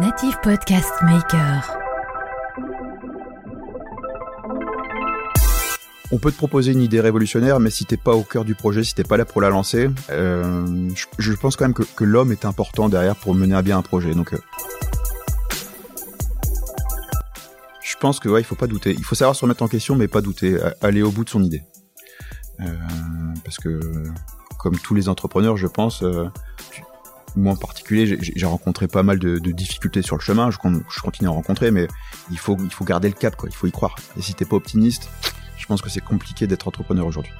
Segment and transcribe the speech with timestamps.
[0.00, 1.78] Native Podcast Maker.
[6.10, 8.82] On peut te proposer une idée révolutionnaire, mais si t'es pas au cœur du projet,
[8.82, 12.44] si t'es pas là pour la lancer, euh, je, pense quand même que, l'homme est
[12.44, 14.14] important derrière pour mener à bien un projet.
[14.14, 14.38] Donc, euh,
[17.80, 18.96] je pense que ouais, il faut pas douter.
[18.98, 20.58] Il faut savoir se remettre en question, mais pas douter.
[20.82, 21.62] Aller au bout de son idée.
[22.58, 22.66] Euh,
[23.44, 23.78] parce que,
[24.58, 26.02] comme tous les entrepreneurs, je pense,
[27.36, 30.50] moi en particulier, j'ai- rencontré pas mal de, difficultés sur le chemin.
[30.50, 31.88] Je, con- je continue à en rencontrer, mais
[32.30, 33.48] il faut, garder le cap, quoi.
[33.48, 33.96] Il faut y croire.
[34.16, 35.08] Et si t'es pas optimiste,
[35.56, 37.32] je pense que c'est compliqué d'être entrepreneur aujourd'hui.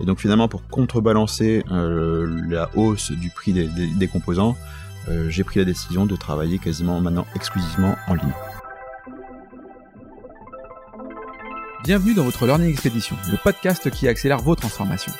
[0.00, 4.56] Et donc finalement, pour contrebalancer euh, la hausse du prix des composants,
[5.08, 8.32] euh, j'ai pris la décision de travailler quasiment maintenant exclusivement en ligne.
[11.82, 15.12] Bienvenue dans votre Learning Expedition, le podcast qui accélère vos transformations.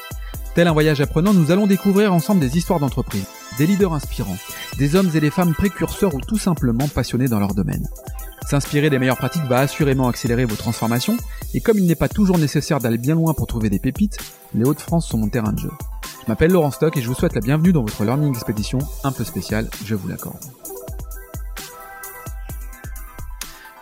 [0.58, 3.26] Tel un voyage apprenant, nous allons découvrir ensemble des histoires d'entreprise,
[3.58, 4.36] des leaders inspirants,
[4.76, 7.86] des hommes et des femmes précurseurs ou tout simplement passionnés dans leur domaine.
[8.44, 11.16] S'inspirer des meilleures pratiques va assurément accélérer vos transformations,
[11.54, 14.18] et comme il n'est pas toujours nécessaire d'aller bien loin pour trouver des pépites,
[14.52, 15.70] les Hauts-de-France sont mon terrain de jeu.
[16.24, 19.12] Je m'appelle Laurent Stock et je vous souhaite la bienvenue dans votre Learning Expedition un
[19.12, 20.42] peu spéciale, je vous l'accorde.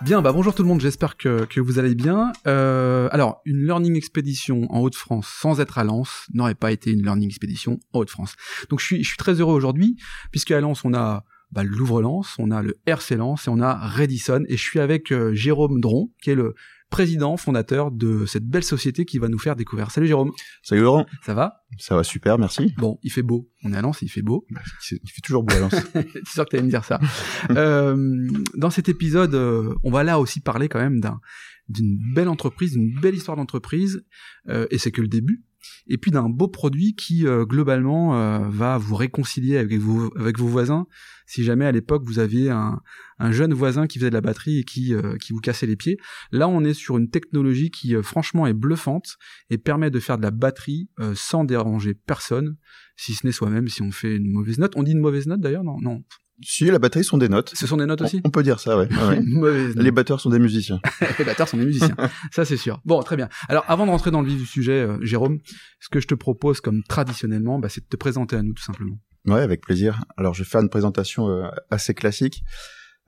[0.03, 2.31] Bien, bah bonjour tout le monde, j'espère que, que vous allez bien.
[2.47, 7.03] Euh, alors, une learning expédition en Haute-France sans être à Lens n'aurait pas été une
[7.03, 8.37] learning expédition en Haute-France.
[8.69, 9.97] Donc je suis, je suis très heureux aujourd'hui,
[10.33, 13.59] puisque à Lens on a bah, le Louvre-Lens, on a le RC Lens et on
[13.59, 16.55] a Redison, et je suis avec euh, Jérôme Dron, qui est le
[16.91, 19.91] président fondateur de cette belle société qui va nous faire découvrir.
[19.91, 20.31] Salut Jérôme,
[20.63, 21.65] Salut Laurent, ça va?
[21.79, 22.75] Ça va super, merci.
[22.79, 24.47] Bon, il fait beau, on est à Lens, il fait beau.
[24.91, 25.75] Il fait toujours beau à Lens.
[25.93, 27.01] C'est sûr que tu allais me dire ça.
[27.51, 31.21] Euh, dans cet épisode, euh, on va là aussi parler quand même d'un
[31.69, 34.05] d'une belle entreprise, d'une belle histoire d'entreprise,
[34.49, 35.45] euh, et c'est que le début.
[35.87, 40.39] Et puis d'un beau produit qui euh, globalement euh, va vous réconcilier avec vos avec
[40.39, 40.87] vos voisins.
[41.27, 42.81] Si jamais à l'époque vous aviez un,
[43.19, 45.77] un jeune voisin qui faisait de la batterie et qui euh, qui vous cassait les
[45.77, 45.99] pieds,
[46.33, 49.17] là on est sur une technologie qui franchement est bluffante
[49.51, 52.57] et permet de faire de la batterie sans déranger personne,
[52.97, 54.73] si ce n'est soi-même si on fait une mauvaise note.
[54.77, 55.79] On dit une mauvaise note d'ailleurs non?
[55.81, 56.03] Non
[56.43, 57.53] si, la batterie sont des notes.
[57.55, 58.89] ce sont des notes aussi on peut dire ça, ouais.
[59.77, 60.81] Les batteurs sont des musiciens.
[61.19, 61.97] Les batteurs sont des musiciens.
[62.33, 62.81] ça, c'est sûr.
[62.85, 63.29] Bon, très bien.
[63.49, 65.39] Alors, avant de rentrer dans le vif du sujet, euh, Jérôme,
[65.81, 68.63] ce que je te propose, comme traditionnellement, bah, c'est de te présenter à nous, tout
[68.63, 68.99] simplement.
[69.27, 70.05] Ouais, avec plaisir.
[70.17, 72.43] Alors, je vais faire une présentation euh, assez classique.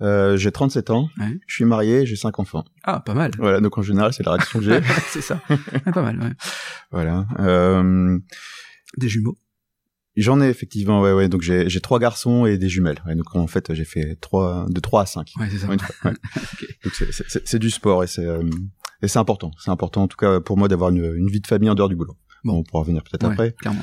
[0.01, 1.39] Euh, j'ai 37 ans, Ouais.
[1.47, 2.65] je suis marié, j'ai 5 enfants.
[2.85, 3.33] Ah, pas mal.
[3.39, 4.81] Voilà, donc en général, c'est la réaction que j'ai.
[5.09, 5.41] c'est ça.
[5.85, 6.33] Ah, pas mal, ouais.
[6.93, 7.27] voilà.
[7.41, 8.17] Euh,
[8.97, 9.37] Des jumeaux.
[10.21, 11.29] J'en ai effectivement, ouais, ouais.
[11.29, 13.01] Donc j'ai trois garçons et des jumelles.
[13.07, 15.33] Ouais, donc en fait, j'ai fait trois de 3 à 5.
[15.39, 15.69] Ouais, c'est ça.
[15.69, 15.77] Ouais.
[16.85, 16.93] Donc
[17.45, 18.43] c'est- du sport et c'est euh,
[19.03, 19.51] et c'est important.
[19.63, 21.89] C'est important en tout cas pour moi d'avoir une, une vie de famille en dehors
[21.89, 22.17] du boulot.
[22.45, 22.55] Bon.
[22.59, 23.53] On pourra revenir peut-être Ouais, après.
[23.53, 23.83] clairement.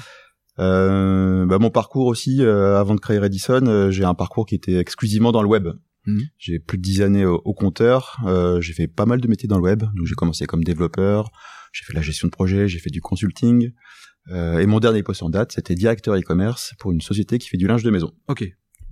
[0.59, 4.55] Euh, bah, mon parcours aussi, euh, avant de créer Redison, euh, j'ai un parcours qui
[4.55, 5.67] était exclusivement dans le web.
[6.05, 6.21] Mhm.
[6.37, 8.17] J'ai plus de dix années au, au compteur.
[8.25, 9.79] Euh, j'ai fait pas mal de métiers dans le web.
[9.81, 11.29] Donc j'ai commencé comme développeur.
[11.75, 12.69] J'ai fait la gestion de projet.
[12.69, 13.71] J'ai fait du consulting.
[14.31, 17.57] Euh, et mon dernier poste en date, c'était directeur e-commerce pour une société qui fait
[17.57, 18.13] du linge de maison.
[18.29, 18.45] Ok.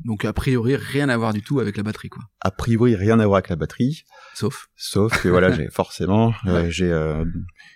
[0.03, 2.23] Donc, a priori, rien à voir du tout avec la batterie, quoi.
[2.41, 4.67] A priori, rien à voir avec la batterie, Sauf.
[4.75, 6.71] sauf que voilà, j'ai forcément, euh, Ouais.
[6.71, 7.23] j'ai euh,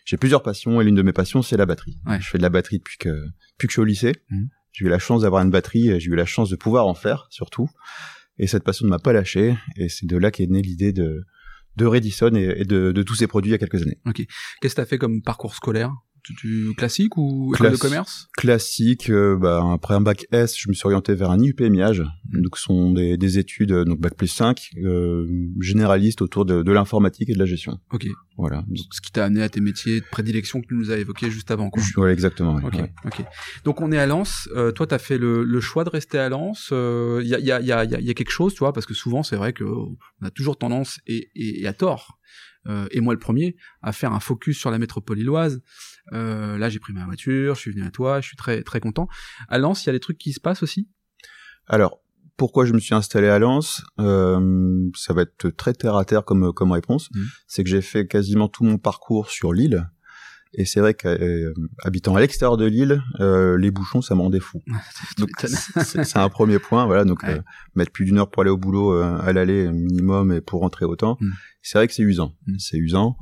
[0.03, 1.99] j'ai plusieurs passions et l'une de mes passions, c'est la batterie.
[2.05, 2.19] Ouais.
[2.19, 4.13] Je fais de la batterie depuis que depuis que je suis au lycée.
[4.29, 4.49] Mhm.
[4.73, 6.93] J'ai eu la chance d'avoir une batterie, et j'ai eu la chance de pouvoir en
[6.95, 7.69] faire surtout.
[8.39, 9.55] Et cette passion ne m'a pas lâché.
[9.77, 11.23] Et c'est de là qu'est née l'idée de
[11.77, 13.99] de Redison et, de, tous ces produits il y a quelques années.
[14.61, 15.93] Qu'est-ce que t'as fait comme parcours scolaire?
[16.27, 18.27] Tu, tu- Classique ou école de commerce?
[18.37, 22.01] Classique, euh, bah, après un bac S, je me suis orienté vers un IUP-MIAGE.
[22.31, 22.41] Mhm.
[22.41, 25.25] Donc ce sont des, des études, euh, donc bac plus 5, euh,
[25.59, 27.79] généralistes autour de, de l'informatique et de la gestion.
[27.91, 28.05] Ok.
[28.37, 28.63] Voilà.
[28.91, 31.49] Ce qui t'a amené à tes métiers de prédilection que tu nous as évoqués juste
[31.49, 31.81] avant, quoi.
[31.97, 32.55] Ouais, exactement.
[32.55, 32.93] ouais, Ok, ouais.
[33.05, 33.23] ok.
[33.63, 34.47] Donc on est à Lens.
[34.55, 36.67] Euh, toi, t'as fait le, le choix de rester à Lens.
[36.71, 38.73] Il y, a, y, a, y, a, y a- y a quelque chose, tu vois,
[38.73, 42.19] parce que souvent c'est vrai que on a toujours tendance et, et, et à tort.
[42.67, 45.61] euh, et moi le premier, à faire un focus sur la métropole illoise.
[46.13, 48.79] Euh, là, j'ai pris ma voiture, je suis venu à toi, je suis très très
[48.79, 49.07] content.
[49.49, 50.87] À Lens, il y a des trucs qui se passent aussi?
[51.67, 51.99] Alors,
[52.37, 53.83] pourquoi je me suis installé à Lens?
[53.99, 57.09] Euh, Ça va être très terre à terre comme comme réponse.
[57.13, 57.25] Mhm.
[57.47, 59.89] C'est que j'ai fait quasiment tout mon parcours sur l'île.
[60.53, 64.63] Et c'est vrai qu'habitant à l'extérieur de l'île, euh, les bouchons, ça me rendait fou.
[65.17, 67.03] Donc c'est c'est un premier point, voilà.
[67.03, 67.39] Donc Ouais.
[67.39, 67.41] euh,
[67.75, 70.85] mettre plus d'une heure pour aller au boulot euh, à l'aller minimum et pour rentrer
[70.85, 71.31] autant, Mm.
[71.61, 72.33] c'est vrai que c'est usant.
[72.47, 72.55] Mm.
[72.59, 73.17] C'est usant.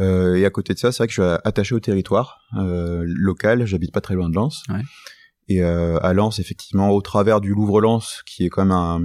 [0.00, 3.04] Euh, et à côté de ça, c'est vrai que je suis attaché au territoire euh,
[3.06, 3.64] local.
[3.64, 4.62] J'habite pas très loin de Lens.
[4.68, 4.82] Ouais.
[5.48, 9.00] Et euh, à Lens, effectivement, au travers du Louvre-Lens, qui est quand même un,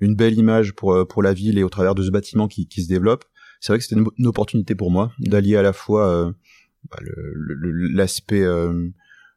[0.00, 2.82] une belle image pour pour la ville, et au travers de ce bâtiment qui, qui
[2.82, 3.24] se développe,
[3.60, 6.32] c'est vrai que c'était une, une opportunité pour moi d'allier à la fois
[6.90, 6.98] bah,
[7.92, 8.44] l'aspect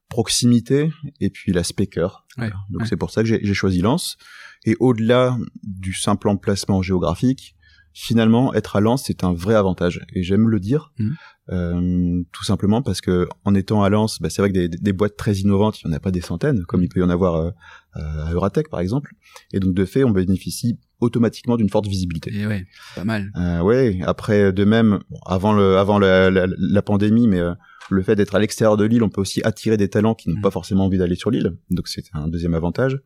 [0.10, 2.26] proximité et puis l'aspect cœur.
[2.38, 2.88] Ouais, Donc ouais.
[2.88, 4.18] c'est pour ça que j'ai j'ai choisi Lens.
[4.66, 7.56] Et au-delà du simple emplacement géographique,
[8.02, 10.06] finalement, être à Lens, c'est un vrai avantage.
[10.16, 11.16] Et j'aime le dire, Mhm.
[11.52, 14.94] euh, tout simplement parce que en étant à Lens, bah, c'est vrai que des, des
[14.94, 17.10] boîtes très innovantes, il n'y en a pas des centaines, comme il peut y en
[17.10, 17.52] avoir euh,
[17.96, 19.12] à Euratech, par exemple.
[19.52, 22.32] Et donc, de fait, on bénéficie automatiquement d'une forte visibilité.
[22.34, 22.66] Et ouais,
[22.96, 23.32] pas mal.
[23.36, 24.00] Euh, ouais.
[24.06, 27.54] Après, de même, bon, avant le, avant la, la, la pandémie, mais euh,
[27.90, 30.38] le fait d'être à l'extérieur de l'île, on peut aussi attirer des talents qui n'ont
[30.40, 30.42] Mm.
[30.42, 31.58] pas forcément envie d'aller sur l'île.
[31.70, 33.00] Donc c'est un deuxième avantage.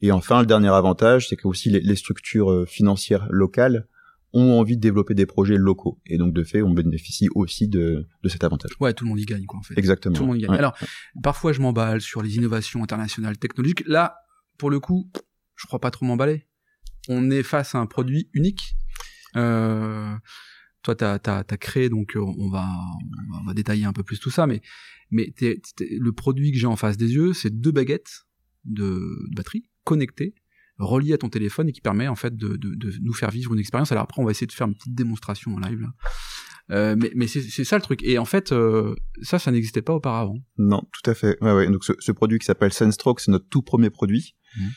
[0.00, 3.86] Et enfin, le dernier avantage, c'est que aussi les, les structures euh, financières locales
[4.32, 6.00] ont envie de développer des projets locaux.
[6.06, 8.72] Et donc de fait, on bénéficie aussi de, de cet avantage.
[8.80, 9.74] Ouais, tout le monde y gagne, quoi, en fait.
[9.78, 10.14] Exactement.
[10.14, 10.50] Tout le monde y gagne.
[10.50, 10.58] Ouais.
[10.58, 10.76] Alors,
[11.22, 13.82] parfois, je m'emballe sur les innovations internationales technologiques.
[13.86, 14.16] Là,
[14.58, 15.10] pour le coup,
[15.56, 16.46] je crois pas trop m'emballer.
[17.08, 18.74] On est face à un produit unique.
[19.36, 20.14] Euh,
[20.82, 24.02] toi, t'as as, créé, donc euh, on va, on va on va détailler un peu
[24.02, 24.62] plus tout ça, mais
[25.10, 25.32] mais
[25.80, 28.26] le produit que j'ai en face des yeux, c'est deux baguettes
[28.64, 30.34] de, de batterie connectées,
[30.78, 33.52] reliées à ton téléphone et qui permet en fait de, de, de nous faire vivre
[33.52, 33.92] une expérience.
[33.92, 35.88] Alors après, on va essayer de faire une petite démonstration en live là.
[36.70, 38.02] Euh, mais mais c'est c'est ça le truc.
[38.02, 40.36] Et en fait, euh, ça, ça n'existait pas auparavant.
[40.58, 41.38] Non, tout à fait.
[41.40, 41.70] Ouais, ouais.
[41.70, 44.36] Donc ce, ce produit qui s'appelle Sunstroke, c'est notre tout premier produit.
[44.56, 44.70] Mhm.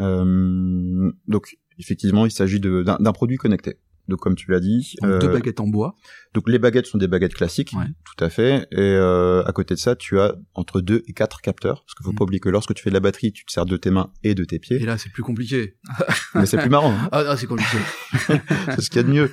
[0.00, 3.78] Euh, donc effectivement, il s'agit d'un produit connecté.
[4.08, 5.94] Donc comme tu l'as dit, Donc, euh, deux baguettes en bois.
[6.34, 7.84] donc les baguettes sont des baguettes classiques, Ouais.
[8.04, 8.66] tout à fait.
[8.72, 12.04] Et euh, à côté de ça, tu as entre deux et quatre capteurs, parce qu'il
[12.04, 12.16] faut Mhm.
[12.18, 14.10] pas oublier que lorsque tu fais de la batterie, tu te sers de tes mains
[14.22, 14.78] et de tes Et pieds.
[14.80, 15.76] là, c'est plus compliqué.
[16.34, 17.76] Mais c'est plus marrant, hein Ah, non, c'est compliqué.
[18.26, 19.30] c'est ce qu'il y a de mieux.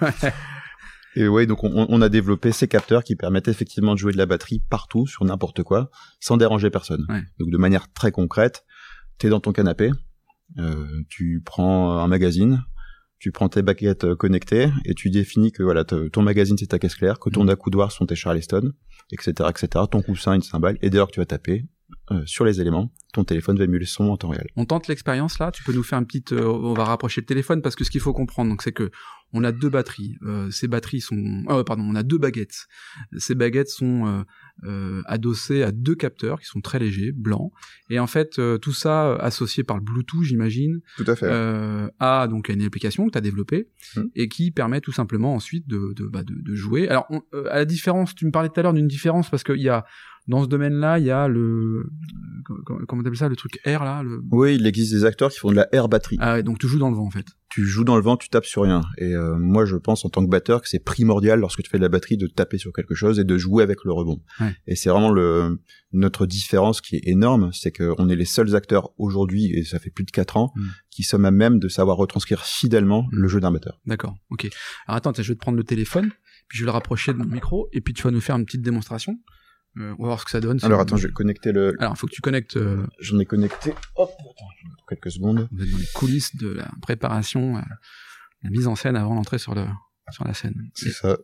[1.16, 4.18] Et ouais, donc on, on a développé ces capteurs qui permettent effectivement de jouer de
[4.18, 5.89] la batterie partout, sur n'importe quoi,
[6.19, 7.06] sans déranger personne.
[7.07, 7.24] Ouais.
[7.39, 8.66] Donc de manière très concrète,
[9.18, 9.92] t'es dans ton canapé,
[10.60, 12.66] euh, tu prends un magazine,
[13.19, 16.79] tu prends tes baguettes euh, connectées et tu définis que voilà, ton magazine c'est ta
[16.79, 17.50] caisse claire, que ton Mhm.
[17.50, 18.73] accoudoir sont tes Charleston,
[19.12, 21.65] etc., etc., ton coussin une cymbale, et dès lors que tu vas taper
[22.11, 24.47] euh, sur les éléments, ton téléphone va émuler le son en temps réel.
[24.55, 25.51] On tente l'expérience là.
[25.51, 26.33] Tu peux nous faire une petite.
[26.33, 28.91] euh, on va rapprocher le téléphone parce que ce qu'il faut comprendre, donc, c'est que
[29.33, 30.17] on a deux batteries.
[30.23, 31.43] Euh, ces batteries sont.
[31.47, 32.67] ah, pardon, on a deux baguettes.
[33.17, 34.23] Ces baguettes sont euh,
[34.69, 37.51] euh, adossées à deux capteurs qui sont très légers, blancs.
[37.89, 41.25] Et en fait, euh, tout ça associé par le Bluetooth, j'imagine, Tout à fait.
[41.25, 43.67] euh, à donc à une application que tu as développée
[43.97, 44.09] Mhm.
[44.15, 46.87] et qui permet tout simplement ensuite de, de, bah, de, de jouer.
[46.87, 49.43] Alors, on- euh, à la différence, tu me parlais tout à l'heure d'une différence parce
[49.43, 49.85] qu'il y a
[50.27, 51.89] dans ce domaine-là, il y a le
[52.50, 55.39] euh, comment t'appelles ça, le truc air là, le Oui, il existe des acteurs qui
[55.39, 56.18] font de la air batterie.
[56.19, 57.25] ah donc tu joues dans le vent en fait.
[57.50, 58.81] tu joues dans le vent, tu tapes sur rien.
[58.98, 61.77] Et euh, moi, je pense en tant que batteur que c'est primordial lorsque tu fais
[61.77, 64.22] de la batterie de taper sur quelque chose et de jouer avec le rebond.
[64.39, 64.56] Ouais.
[64.68, 65.60] Et c'est vraiment le
[65.92, 69.89] notre différence qui est énorme, c'est qu'on est les seuls acteurs aujourd'hui, et ça fait
[69.89, 70.63] plus de quatre ans, Mm.
[70.92, 73.80] qui sommes à même de savoir retranscrire fidèlement le jeu d'un batteur.
[73.86, 74.45] D'accord, ok.
[74.88, 76.12] Alors attends, je vais te prendre le téléphone,
[76.50, 78.45] puis je vais le rapprocher de mon micro, et puis tu vas nous faire une
[78.45, 79.18] petite démonstration.
[79.77, 80.60] Euh, on va voir ce que ça donne.
[80.63, 81.75] Alors attends, je vais connecter le...
[81.80, 82.56] Alors, faut que tu connectes.
[82.57, 83.74] euh, J'en ai connecté.
[83.95, 84.48] Hop, attends,
[84.88, 85.50] quelques secondes.
[85.51, 87.62] vous êtes dans les coulisses de la préparation, euh,
[88.44, 89.66] la mise en scène avant l'entrée sur le
[90.12, 90.69] sur la scène.
[90.75, 91.18] C'est ça.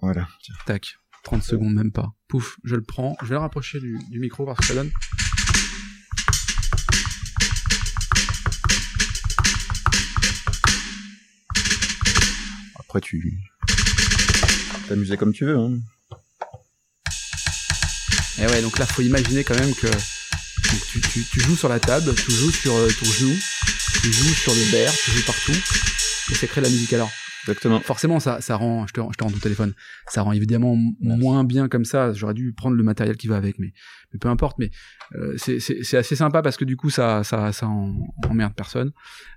[0.00, 0.26] Voilà.
[0.42, 0.54] Tiens.
[0.66, 2.14] Tac, 30 secondes même pas.
[2.26, 3.16] Pouf, je le prends.
[3.22, 4.90] Je vais le rapprocher du, du micro voir ce que ça donne.
[12.78, 13.38] Après, tu
[14.88, 15.56] t'amuser comme tu veux.
[15.58, 15.78] Hein.
[18.40, 19.88] Et ouais, donc là, faut imaginer quand même que
[21.30, 23.36] tu joues sur la table, tu joues sur euh, ton genou,
[24.02, 25.56] tu joues sur le verre, tu joues partout,
[26.30, 26.92] et ça crée de la musique.
[26.92, 27.10] Alors,
[27.48, 27.80] Exactement.
[27.80, 29.72] forcément, ça, ça rend, je te, je te rends ton téléphone,
[30.08, 32.12] ça rend évidemment moins bien comme ça.
[32.12, 33.72] J'aurais dû prendre le matériel qui va avec, mais,
[34.12, 34.58] mais peu importe.
[34.58, 34.70] Mais
[35.14, 37.94] euh, c'est- assez sympa parce que du coup, ça, ça, ça en,
[38.28, 38.92] emmerde personne.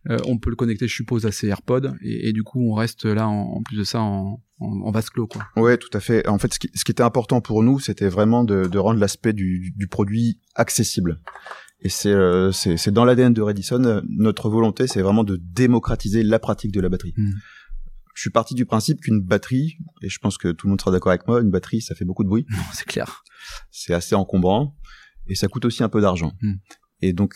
[0.09, 2.73] Euh, on peut le connecter, je suppose, à ses AirPods, et, et du coup, on
[2.73, 5.43] reste là en, en plus de ça en, en, en vase clos, quoi.
[5.55, 6.27] Ouais, tout à fait.
[6.27, 8.99] En fait, ce qui, ce qui était important pour nous, c'était vraiment de, de rendre
[8.99, 11.19] l'aspect du, du- du produit accessible.
[11.83, 12.51] Et c'est euh,
[12.87, 13.83] dans l'ADN de Redison.
[13.85, 17.13] euh, Notre volonté, c'est vraiment de démocratiser la pratique de la batterie.
[17.17, 17.31] Mm.
[18.13, 20.91] Je suis parti du principe qu'une batterie, et je pense que tout le monde sera
[20.91, 23.23] d'accord avec moi, une batterie, ça fait beaucoup de bruit, c'est clair.
[23.71, 24.75] c'est assez encombrant,
[25.27, 26.33] et ça coûte aussi un peu d'argent.
[26.41, 26.53] Mm.
[27.01, 27.33] Et donc,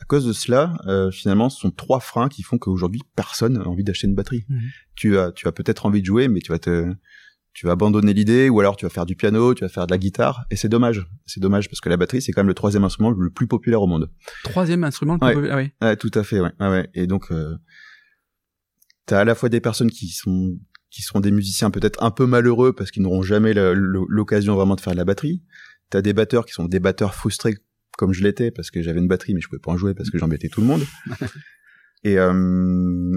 [0.00, 3.66] à cause de cela, euh, finalement, ce sont trois freins qui font qu'aujourd'hui, personne n'a
[3.66, 4.44] envie d'acheter une batterie.
[4.48, 4.60] Mhm.
[4.94, 6.92] Tu as, tu as peut-être envie de jouer, mais tu vas te,
[7.54, 9.90] tu vas abandonner l'idée, ou alors tu vas faire du piano, tu vas faire de
[9.92, 11.08] la guitare, et c'est dommage.
[11.26, 13.82] C'est dommage parce que la batterie, c'est quand même le troisième instrument le plus populaire
[13.82, 14.10] au monde.
[14.44, 15.34] Troisième instrument, le plus Ouais.
[15.34, 15.72] populaire- ah oui.
[15.88, 16.52] Ouais, tout à fait, ouais.
[16.60, 16.90] ouais, ouais.
[16.94, 17.56] Et donc, euh,
[19.10, 20.56] t'as à la fois des personnes qui sont
[20.90, 24.80] qui sont des musiciens peut-être un peu malheureux parce qu'ils n'auront jamais l'occasion vraiment de
[24.80, 25.42] faire de la batterie.
[25.90, 27.56] T'as des batteurs qui sont des batteurs frustrés
[27.98, 30.10] comme je l'étais parce que j'avais une batterie mais je pouvais pas en jouer parce
[30.10, 30.82] que j'embêtais tout le monde.
[32.04, 33.12] et euh,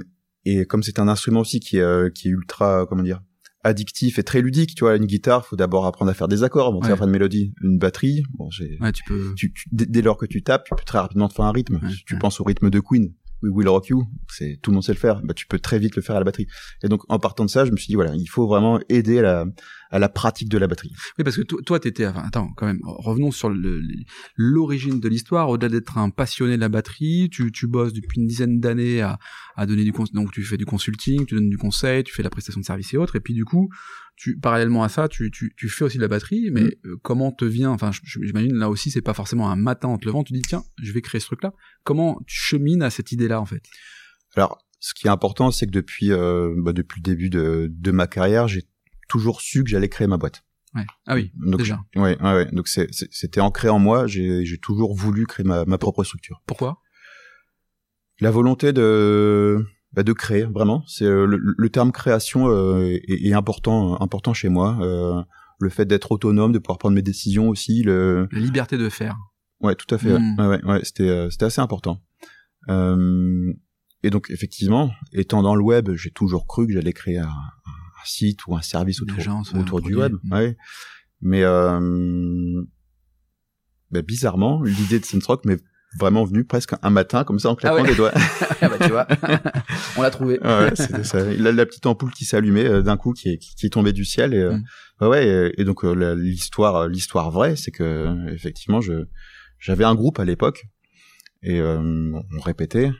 [0.46, 3.22] et comme c'est un instrument aussi qui est euh, qui est ultra comment dire
[3.64, 4.76] addictif et très ludique.
[4.76, 6.96] Tu vois, une guitare, faut d'abord apprendre à faire des accords avant de Ouais.
[6.96, 7.54] faire une mélodie.
[7.62, 9.34] Une batterie, bon, j'ai, Ouais, tu peux.
[9.38, 11.76] tu, tu- dès, lors que tu tapes, tu peux très rapidement te faire un rythme.
[11.76, 14.84] Ouais, tu penses au rythme de Queen, We Will Rock You, c'est tout le monde
[14.84, 15.22] sait le faire.
[15.22, 16.48] Bah, tu peux très vite le faire à la batterie.
[16.84, 19.22] Et donc, en partant de ça, je me suis dit voilà, il faut vraiment aider
[19.22, 19.46] la,
[19.94, 20.92] à la pratique de la batterie.
[21.18, 22.06] Oui, parce que to- toi, t'étais.
[22.08, 22.80] Enfin, attends, quand même.
[22.84, 23.50] Revenons sur
[24.36, 25.50] l'origine de l'histoire.
[25.50, 29.20] Au-delà d'être un passionné de la batterie, tu, tu bosses depuis une dizaine d'années à,
[29.56, 32.24] à donner du cons- donc tu fais du consulting, tu donnes du conseil, tu fais
[32.24, 33.16] de la prestation de services et autres.
[33.16, 33.70] Et puis du coup,
[34.16, 36.50] tu parallèlement à ça, tu, tu, tu fais aussi de la batterie.
[36.52, 36.70] Mais Mm.
[36.88, 40.06] euh, comment te vient Enfin, j'imagine là aussi, c'est pas forcément un matin en te
[40.06, 41.54] levant, tu dis tiens, je vais créer ce truc-là.
[41.84, 43.62] Comment tu chemines à cette idée-là en fait?
[44.36, 47.92] Alors, ce qui est important, c'est que depuis, euh, bah, depuis le début de, de
[47.92, 48.64] ma carrière, j'ai
[49.14, 50.44] toujours su que j'allais créer ma boîte.
[50.76, 50.86] Ouais.
[51.06, 51.80] Ah oui, Donc, déjà.
[51.96, 52.50] Ouais, ouais, ouais.
[52.52, 54.08] Donc c'était ancré en moi.
[54.08, 56.42] J'ai toujours voulu créer ma, ma propre structure.
[56.48, 56.80] Pourquoi?
[58.20, 60.84] La volonté de bah, de créer vraiment.
[60.88, 64.78] C'est euh, le, le terme création euh, est, est important important chez moi.
[64.82, 65.22] Euh,
[65.60, 67.84] le fait d'être autonome, de pouvoir prendre mes décisions aussi.
[67.84, 69.16] Le La liberté de faire.
[69.62, 70.14] ouais, tout à fait.
[70.14, 70.20] ouais.
[70.20, 70.40] Mm.
[70.40, 72.02] Ouais, ouais, ouais, c'était c'était assez important.
[72.70, 73.54] Euh,
[74.02, 77.30] et donc effectivement, étant dans le web, j'ai toujours cru que j'allais créer un,
[78.04, 80.14] un site ou un service autour, agence, un autour du produit.
[80.14, 80.14] web.
[80.32, 80.58] Ouais.
[81.22, 82.62] Mais euh,
[83.92, 85.60] bah, bizarrement, l'idée de Synthrock m'est
[86.00, 87.90] vraiment venue presque un matin, comme ça, en claquant Ah ouais.
[87.90, 88.12] des doigts.
[88.62, 89.08] ah bah tu vois,
[89.96, 90.40] on l'a trouvé.
[90.42, 91.32] Ah ouais, c'était ça.
[91.32, 93.94] Il a la petite ampoule qui s'allumait euh, d'un coup, qui est, qui, qui tombée
[93.94, 94.34] du ciel.
[94.34, 94.64] Et, euh, Mm.
[95.02, 99.06] ouais, ouais, et, et donc euh, la- l'histoire, l'histoire vraie, c'est que effectivement, je
[99.60, 100.66] j'avais un groupe à l'époque
[101.44, 101.80] et euh,
[102.36, 102.92] on répétait.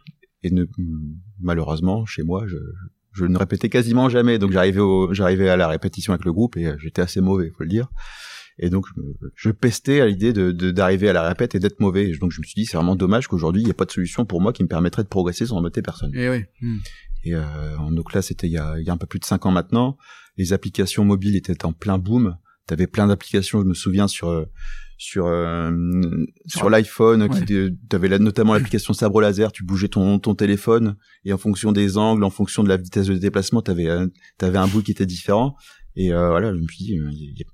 [0.44, 0.66] Et ne,
[1.40, 2.58] malheureusement, chez moi, je,
[3.14, 4.40] je ne répétais quasiment jamais.
[4.40, 7.64] Donc j'arrivais j'arrivais à la répétition avec le groupe et euh, j'étais assez mauvais, faut
[7.64, 7.88] le dire.
[8.60, 8.86] Et donc
[9.36, 12.10] je, pestais à l'idée de de- d'arriver à la répète et d'être mauvais.
[12.10, 13.92] Et donc je me suis dit, c'est vraiment dommage qu'aujourd'hui il n'y ait pas de
[13.92, 16.12] solution pour moi qui me permettrait de progresser sans embêter personne.
[16.16, 16.44] Et oui.
[16.62, 16.78] Hmm.
[17.24, 19.26] Et euh, donc là, c'était il y a, il y a un peu plus de
[19.26, 19.98] cinq ans maintenant.
[20.38, 22.38] Les applications mobiles étaient en plein boom.
[22.66, 24.46] T'avais plein d'applications, je me souviens sur euh,
[24.98, 25.70] sur euh,
[26.48, 27.70] sur l'iPhone, Ouais.
[27.90, 29.52] t'avais là, notamment l'application sabre laser.
[29.52, 33.08] Tu bougeais ton ton téléphone et en fonction des angles, en fonction de la vitesse
[33.08, 35.56] de déplacement, t'avais euh, t'avais un bout qui était différent.
[35.96, 37.46] Et euh, voilà, je me suis dit, euh, y a-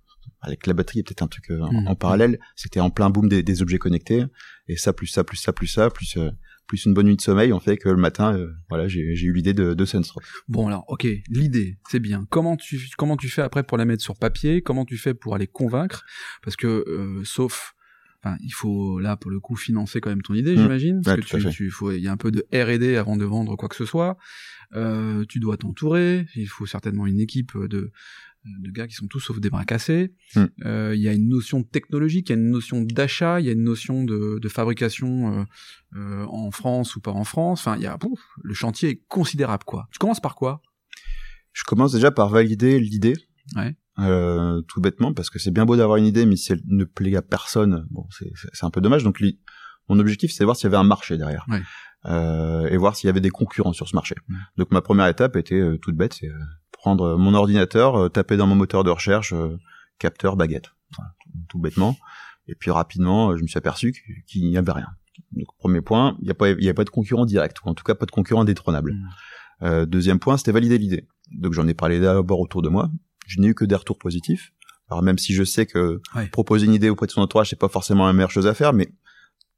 [0.42, 1.88] avec la batterie, il y a peut-être un truc euh, en, Mm.
[1.88, 2.40] en parallèle.
[2.56, 4.24] C'était en plein boom des, des objets connectés.
[4.68, 6.30] Et ça, plus ça, plus ça, plus ça, plus euh,
[6.70, 9.34] plus une bonne nuit de sommeil, on fait que le matin, euh, voilà, j'ai eu
[9.34, 10.24] l'idée de, de Sunstroke.
[10.48, 12.26] Bon alors, ok, l'idée, c'est bien.
[12.30, 14.62] Comment tu comment tu fais après pour la mettre sur papier?
[14.62, 16.06] Comment tu fais pour aller convaincre?
[16.44, 17.74] Parce que euh, sauf,
[18.24, 20.62] enfin, il faut là pour le coup financer quand même ton idée, Mm.
[20.62, 21.02] j'imagine.
[21.04, 23.26] Parce Ouais, que tu, tu faut, il y a un peu de R&D avant de
[23.26, 24.18] vendre quoi que ce soit.
[24.76, 26.28] Euh, tu dois t'entourer.
[26.36, 27.92] Il faut certainement une équipe de
[28.46, 30.14] de gars qui sont tous sauf des bras cassés.
[30.36, 30.46] Mm.
[30.66, 33.50] Euh, Il y a une notion technologique, il y a une notion d'achat, il y
[33.50, 35.44] a une notion de, de fabrication euh,
[35.98, 37.62] euh, en France ou pas en France.
[37.62, 39.88] Enfin, il y a pouf, le chantier est considérable quoi.
[39.92, 40.62] Tu commences par quoi?
[41.54, 43.16] Je commence déjà par valider l'idée.
[43.56, 43.76] Ouais.
[44.00, 46.86] Euh, tout bêtement, parce que c'est bien beau d'avoir une idée, mais si elle ne
[46.86, 49.04] plaît à personne, bon, c'est un peu dommage.
[49.04, 49.22] Donc,
[49.90, 51.46] mon objectif, c'est de voir s'il y avait un marché derrière.
[51.50, 51.62] Ouais.
[52.06, 54.16] Euh, et voir s'il y avait des concurrents sur ce marché.
[54.30, 54.36] Ouais.
[54.58, 56.40] Donc, ma première étape était euh, toute bête, c'est euh,
[56.72, 59.34] prendre mon ordinateur, taper dans mon moteur de recherche,
[59.98, 60.72] capteur, baguette.
[60.96, 61.98] Voilà, tout, tout bêtement.
[62.48, 63.94] Et puis, rapidement, je me suis aperçu
[64.28, 64.88] qu'il n'y avait rien.
[65.34, 67.70] Donc, premier point, il n'y a, pas- il y a pas de concurrent direct, ou
[67.70, 68.94] en tout cas pas de concurrent indétrônable.
[68.94, 69.10] Mm.
[69.62, 71.08] Euh, deuxième point, c'était valider l'idée.
[71.32, 72.90] Donc j'en ai parlé d'abord autour de moi.
[73.28, 74.54] Je n'ai eu que des retours positifs.
[74.90, 76.02] Alors même si je sais que
[76.32, 78.74] proposer une idée auprès de son entourage, c'est pas forcément la meilleure chose à faire,
[78.74, 78.90] mais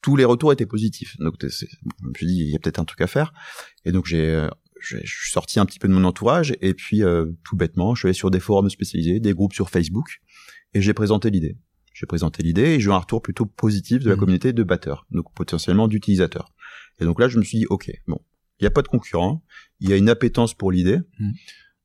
[0.01, 1.15] tous les retours étaient positifs.
[1.19, 3.33] Donc je me suis dit, il y a peut-être un truc à faire.
[3.85, 4.47] Et donc j'ai, euh,
[4.81, 7.93] j'ai- je suis sorti un petit peu de mon entourage et puis euh, tout bêtement,
[7.95, 10.21] je suis allé sur des forums spécialisés, des groupes sur Facebook
[10.73, 11.57] et j'ai présenté l'idée.
[11.93, 14.19] J'ai présenté l'idée et j'ai eu un retour plutôt positif de la Mhm.
[14.19, 16.53] communauté de batteurs, donc potentiellement d'utilisateurs.
[16.99, 18.19] Et donc là, je me suis dit, ok, bon,
[18.59, 19.43] il n'y a pas de concurrent,
[19.81, 21.33] il y a une appétence pour l'idée, Mhm.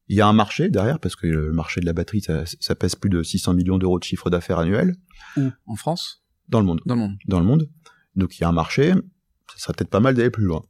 [0.09, 2.75] il y a un marché derrière, parce que le marché de la batterie, ça, ça
[2.77, 4.95] pèse plus de 600 millions d'euros de chiffre d'affaires annuel
[5.37, 5.51] Où?
[5.67, 6.23] En France?
[6.49, 6.81] Dans le monde.
[6.87, 7.17] Dans le monde.
[7.27, 7.69] Dans le monde.
[8.17, 10.63] Donc il y a un marché, ça serait peut-être pas mal d'aller plus loin.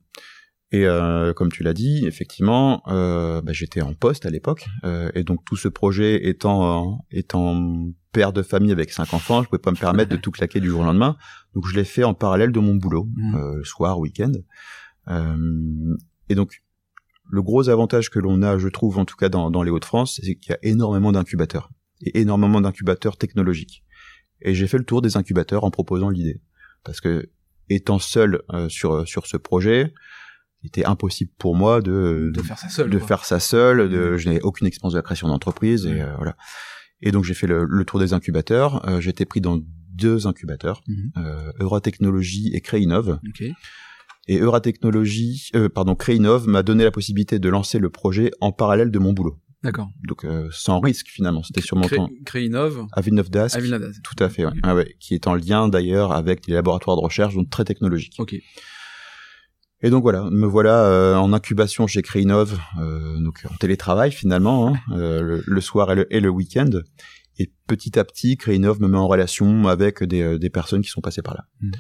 [0.73, 5.11] Et euh, comme tu l'as dit, effectivement, euh, bah, j'étais en poste à l'époque, euh,
[5.15, 9.49] et donc tout ce projet étant euh, étant père de famille avec cinq enfants, je
[9.49, 11.17] pouvais pas me permettre de tout claquer du jour au lendemain.
[11.55, 13.35] Donc je l'ai fait en parallèle de mon boulot, Mhm.
[13.37, 14.33] euh, soir, week-end.
[15.09, 15.97] Euh,
[16.29, 16.63] et donc
[17.31, 20.21] le gros avantage que l'on a, je trouve en tout cas dans, dans les Hauts-de-France,
[20.23, 21.71] c'est qu'il y a énormément d'incubateurs
[22.03, 23.85] et énormément d'incubateurs technologiques.
[24.43, 26.41] Et j'ai fait le tour des incubateurs en proposant l'idée,
[26.85, 27.31] parce que
[27.69, 29.93] étant seul euh, sur sur ce projet,
[30.63, 32.91] il était impossible pour moi de De faire ça seul.
[32.91, 33.07] de quoi.
[33.07, 33.89] faire ça seul.
[33.89, 36.01] De, je n'avais aucune expérience de la création d'entreprise et Ouais.
[36.03, 36.37] euh, voilà.
[37.03, 38.89] Et donc j'ai fait le, le tour des incubateurs.
[38.89, 39.59] Euh, été pris dans
[39.93, 41.11] deux incubateurs, Mhm.
[41.19, 43.19] euh, Euratechnologie et Créinov.
[43.29, 43.45] Ok.
[44.29, 48.91] Et Euratechnologie, euh, pardon, Créinov m'a donné la possibilité de lancer le projet en parallèle
[48.91, 49.39] de mon boulot.
[49.63, 49.89] D'accord.
[50.07, 51.43] Donc euh, sans risque finalement.
[51.43, 52.09] C'était sur mon Cré temps.
[52.25, 53.61] Créinov À Villeneuve d'Ascq.
[54.03, 54.53] Tout à fait, ouais.
[54.53, 54.59] Ok.
[54.63, 58.15] Ah ouais, qui est en lien d'ailleurs avec les laboratoires de recherche, donc très technologiques.
[58.19, 58.37] Ok.
[59.83, 64.69] Et donc voilà, me voilà euh, en incubation chez Créinov, euh, donc en télétravail finalement,
[64.69, 66.71] hein, euh, le, le soir et le, et le week-end.
[67.39, 70.89] Et petit à petit, Créinov me met en relation avec des, euh, des personnes qui
[70.89, 71.45] sont passées par là.
[71.61, 71.71] Mm.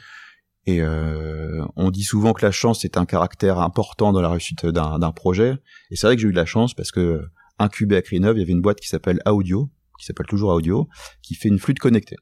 [0.66, 4.66] Et euh, on dit souvent que la chance est un caractère important dans la réussite
[4.66, 5.54] d'un d'un projet.
[5.90, 7.22] Et c'est vrai que j'ai eu de la chance parce que
[7.58, 10.88] incubé à Créinov, il y avait une boîte qui s'appelle Audio, qui s'appelle toujours Audio,
[11.22, 12.16] qui fait une flûte connectée.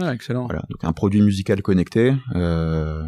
[0.00, 0.46] Ah, excellent.
[0.46, 3.02] Voilà, donc un produit musical connecté euh,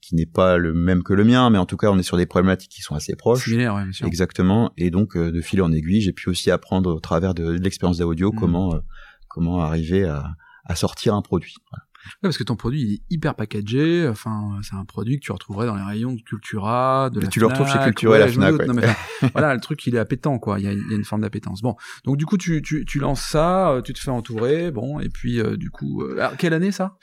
[0.00, 2.16] qui n'est pas le même que le mien, mais en tout cas on est sur
[2.16, 3.44] des problématiques qui sont assez proches.
[3.44, 4.06] Similaire, ouais, bien sûr.
[4.06, 4.72] Exactement.
[4.76, 7.62] Et donc euh, de fil en aiguille, j'ai pu aussi apprendre au travers de, de
[7.62, 8.38] l'expérience d'audio Mhm.
[8.38, 8.80] comment euh,
[9.28, 10.24] comment arriver à,
[10.64, 11.54] à sortir un produit.
[11.70, 11.83] Voilà.
[12.04, 14.06] Ouais, parce que ton produit il est hyper packagé.
[14.08, 17.30] Enfin, c'est un produit que tu retrouverais dans les rayons de Cultura, de Mais la
[17.30, 18.66] tu le retrouves chez Cultura et la Fnac, ouais.
[18.66, 18.84] Non, mais
[19.22, 20.58] enfin, voilà, le truc il est appétant quoi.
[20.58, 21.62] Il y a, il y a une forme d'appétence.
[21.62, 25.00] Bon, donc du coup tu, tu, tu lances ça, euh, tu te fais entourer, bon,
[25.00, 26.96] et puis euh, du coup, euh, alors, quelle année ça?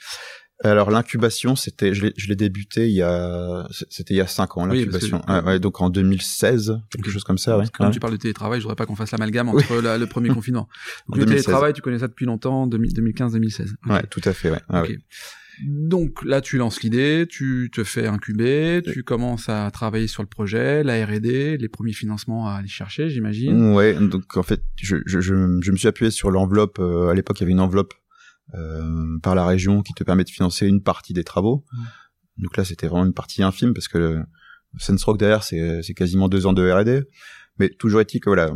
[0.64, 4.68] Alors l'incubation, c'était, je l'ai, débuté il y a, c'était il y a cinq ans
[4.68, 5.20] Oui, l'incubation.
[5.44, 7.58] Ouais, donc en 2016, quelque chose comme ça.
[7.58, 7.64] Ouais.
[7.80, 7.90] Ouais.
[7.90, 10.68] tu parles de télétravail, je voudrais pas qu'on fasse l'amalgame entre la- le premier confinement.
[11.08, 11.44] Donc le 2016.
[11.44, 13.72] télétravail, tu connais ça depuis longtemps, 2015-2016.
[13.86, 13.92] Ok.
[13.92, 14.50] Ouais, tout à fait.
[14.50, 14.60] Ouais.
[14.70, 14.88] Ouais, Ok.
[14.88, 14.98] ouais.
[15.66, 20.28] Donc là, tu lances l'idée, tu te fais incuber, tu commences à travailler sur le
[20.28, 23.72] projet, la R&D, les premiers financements à aller chercher, j'imagine.
[23.74, 26.78] Ouais, donc en fait, je, je, je, je me suis appuyé sur l'enveloppe.
[26.80, 27.92] euh, à l'époque, il y avait une enveloppe
[29.22, 31.64] par la région qui te permet de financer une partie des travaux.
[32.38, 34.24] Donc là, c'était vraiment une partie infime parce que le
[34.78, 37.02] Sensrock derrière, c'est c'est quasiment deux ans de R&D.
[37.58, 38.50] Mais toujours est-il que voilà,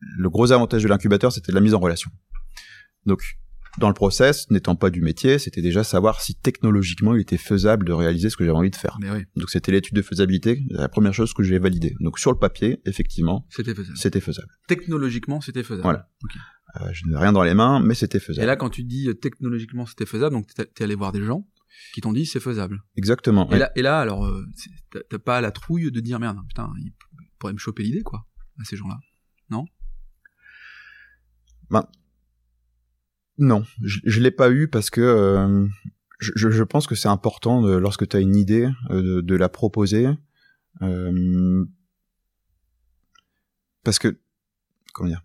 [0.00, 2.10] le gros avantage de l'incubateur, c'était de la mise en relation.
[3.06, 3.22] Donc
[3.78, 7.86] dans le process, n'étant pas du métier, c'était déjà savoir si technologiquement il était faisable
[7.86, 8.98] de réaliser ce que j'avais envie de faire.
[9.00, 11.94] Mais oui, Donc c'était l'étude de faisabilité, la première chose que j'ai validée.
[12.00, 13.96] Donc sur le papier, effectivement, c'était faisable.
[13.96, 14.48] c'était faisable.
[14.68, 15.82] Technologiquement, c'était faisable.
[15.84, 16.08] Voilà.
[16.22, 16.32] Ok.
[16.80, 18.46] Euh, je n'ai rien dans les mains, mais c'était Et faisable.
[18.46, 21.46] là, quand tu dis euh, technologiquement, c'était faisable, donc t'es t'es allé voir des gens
[21.92, 22.82] qui t'ont dit c'est faisable.
[22.96, 23.46] Exactement.
[23.48, 23.58] Et, ouais.
[23.58, 24.46] là, et là, alors, euh,
[25.10, 26.92] t'as- pas la trouille de dire merde, putain, ils
[27.38, 28.26] pourraient me choper l'idée, quoi,
[28.60, 28.98] à ces gens-là.
[33.38, 35.66] Non, je, je l'ai pas eu parce que
[36.20, 39.48] je, je pense que c'est important de- lorsque tu as une idée de, de la
[39.48, 40.06] proposer.
[43.82, 44.18] parce que
[44.92, 45.22] comment dire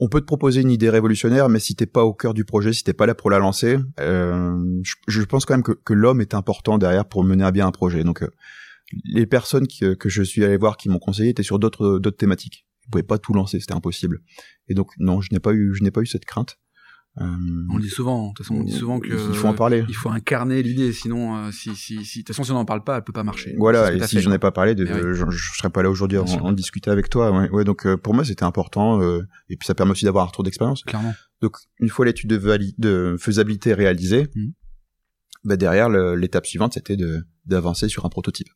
[0.00, 2.72] on peut te proposer une idée révolutionnaire, mais si t'es pas au cœur du projet,
[2.72, 5.92] si t'es pas là pour la lancer, euh, je, je pense quand même que, que
[5.92, 8.02] l'homme est important derrière pour mener à bien un projet.
[8.02, 8.30] Donc, euh,
[9.04, 12.16] les personnes euh, que je suis allé voir qui m'ont conseillé étaient sur d'autres d'autres
[12.16, 12.66] thématiques.
[12.86, 14.20] Ils pouvaient pas tout lancer, c'était impossible.
[14.68, 16.58] Et donc, non, je n'ai pas eu je n'ai pas eu cette crainte.
[17.20, 17.26] Euh,
[17.68, 19.84] On le dit souvent, de toute façon, on dit souvent que il faut en parler.
[19.88, 22.64] il faut incarner l'idée, sinon, euh, si, si, si, de toute façon, si on n'en
[22.64, 23.54] parle pas, elle peut pas marcher.
[23.58, 25.14] Voilà, et si j'en ai pas parlé, de, oui.
[25.14, 27.30] je, je serais pas là aujourd'hui en, en discuter avec toi.
[27.30, 30.24] Ouais, ouais donc euh, pour moi c'était important, euh, et puis ça permet aussi d'avoir
[30.24, 30.82] un retour d'expérience.
[30.84, 31.12] Clairement.
[31.42, 34.52] Donc une fois l'étude de, de faisabilité réalisée, Mhm.
[35.44, 38.48] bah, derrière l'étape suivante c'était de d'avancer sur un prototype.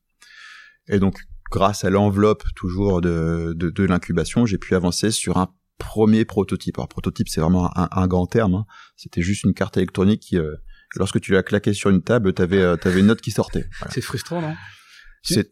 [0.89, 1.19] Et donc
[1.51, 6.79] grâce à l'enveloppe toujours de, de, de l'incubation, j'ai pu avancer sur un premier prototype.
[6.79, 8.55] Alors prototype c'est vraiment un, un grand terme.
[8.55, 8.65] hein.
[8.97, 10.55] C'était juste une carte électronique qui, euh,
[10.97, 13.67] lorsque tu l'as claqué sur une table, t'avais euh, t'avais une note qui sortait.
[13.81, 13.93] Voilà.
[13.93, 14.55] C'est frustrant, non?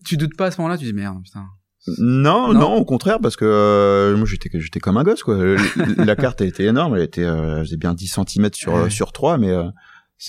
[0.04, 1.46] Tu, doutes pas à ce moment-là, tu dis merde, putain.
[1.98, 2.60] Non, Non.
[2.60, 5.36] non, au contraire, parce que euh, moi j'étais j'étais comme un gosse quoi.
[5.96, 8.90] La carte elle était énorme, elle était euh, elle faisait bien 10 cm sur Ouais.
[8.90, 9.64] sur 3 mais euh,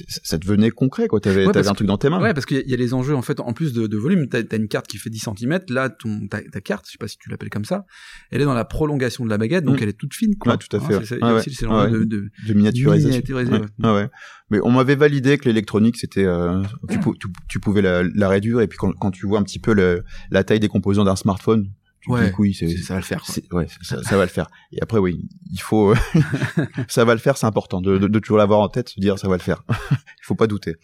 [0.07, 1.19] ça devenait concret quoi.
[1.19, 2.21] T'avais Ouais, un truc dans tes mains.
[2.21, 4.27] Ouais, parce qu'il y y a les enjeux, en fait, en plus de, de volume,
[4.27, 6.97] t'as as une carte qui fait 10 cm, là, ton, ta, ta carte, je sais
[6.97, 7.85] pas si tu l'appelles comme ça,
[8.31, 9.83] elle est dans la prolongation de la baguette, donc Mm.
[9.83, 10.53] elle est toute fine, quoi.
[10.53, 11.31] Ouais, tout à fait, ouais.
[11.33, 13.09] aussi de, de- de miniaturisation.
[13.09, 13.51] Miniaturisé,
[13.83, 14.09] Ouais.
[14.49, 18.29] Mais on m'avait validé que l'électronique c'était euh, tu, pou- tu, tu pouvais la, la
[18.29, 21.03] réduire et puis quand, quand tu vois un petit peu le, la taille des composants
[21.05, 21.69] d'un smartphone,
[22.03, 24.47] tu Ouais, dis oui, ça va le faire, ouais, ça, ça va le faire.
[24.71, 25.93] Et après oui, il faut
[26.87, 29.17] ça va le faire, c'est important de, de, de toujours l'avoir en tête, se dire
[29.17, 29.63] ça va le faire.
[29.69, 30.75] il faut pas douter.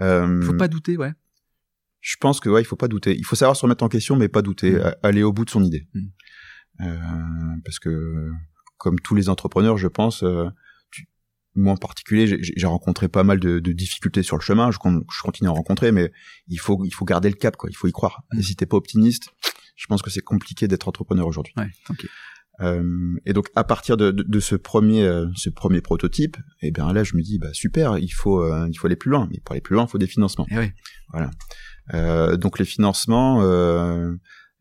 [0.00, 1.12] Euh, Faut pas douter, ouais.
[2.00, 3.16] je pense que ouais, il faut pas douter.
[3.16, 4.94] Il faut savoir se remettre en question, mais pas douter, Mm.
[5.02, 5.86] aller au bout de son idée.
[5.94, 6.00] Mm.
[6.80, 8.30] Euh, parce que
[8.78, 10.46] comme tous les entrepreneurs, je pense, euh,
[10.90, 11.06] tu-
[11.54, 14.70] moi en particulier, j'ai- j'ai rencontré pas mal de, de difficultés sur le chemin.
[14.72, 16.12] Je, con- je continue à en rencontrer, mais
[16.48, 17.70] il faut il faut garder le cap, quoi.
[17.70, 18.24] Il faut y croire.
[18.32, 18.38] Mm.
[18.38, 19.28] Et si t'es pas optimiste,
[19.74, 21.54] je pense que c'est compliqué d'être entrepreneur aujourd'hui.
[21.56, 22.06] Ouais, ok.
[22.60, 26.70] Euh, et donc à partir de, de, de ce premier euh, ce premier prototype, et
[26.70, 29.26] bien là je me dis bah super, il faut euh, il faut aller plus loin.
[29.30, 30.46] Mais pour aller plus loin, il faut des financements.
[30.50, 30.72] Et ouais.
[31.92, 34.14] Euh, donc les financements, euh,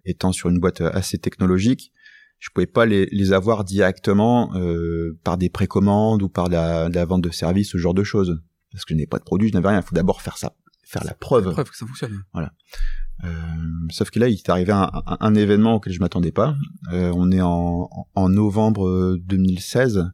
[0.06, 1.93] étant sur une boîte assez technologique,
[2.39, 7.06] je pouvais pas les, les avoir directement euh, par des précommandes ou par la, la
[7.06, 8.41] vente de services, ce genre de choses.
[8.71, 9.80] Parce que je n'ai pas de produit, je n'avais rien.
[9.82, 11.52] Il faut d'abord faire ça, faire la preuve.
[11.52, 12.23] Preuve que ça fonctionne.
[12.36, 12.41] Euh,
[13.90, 16.56] sauf que là, il est arrivé un, un, un événement auquel je m'attendais pas.
[16.92, 20.12] Euh, on est en, en novembre 2016.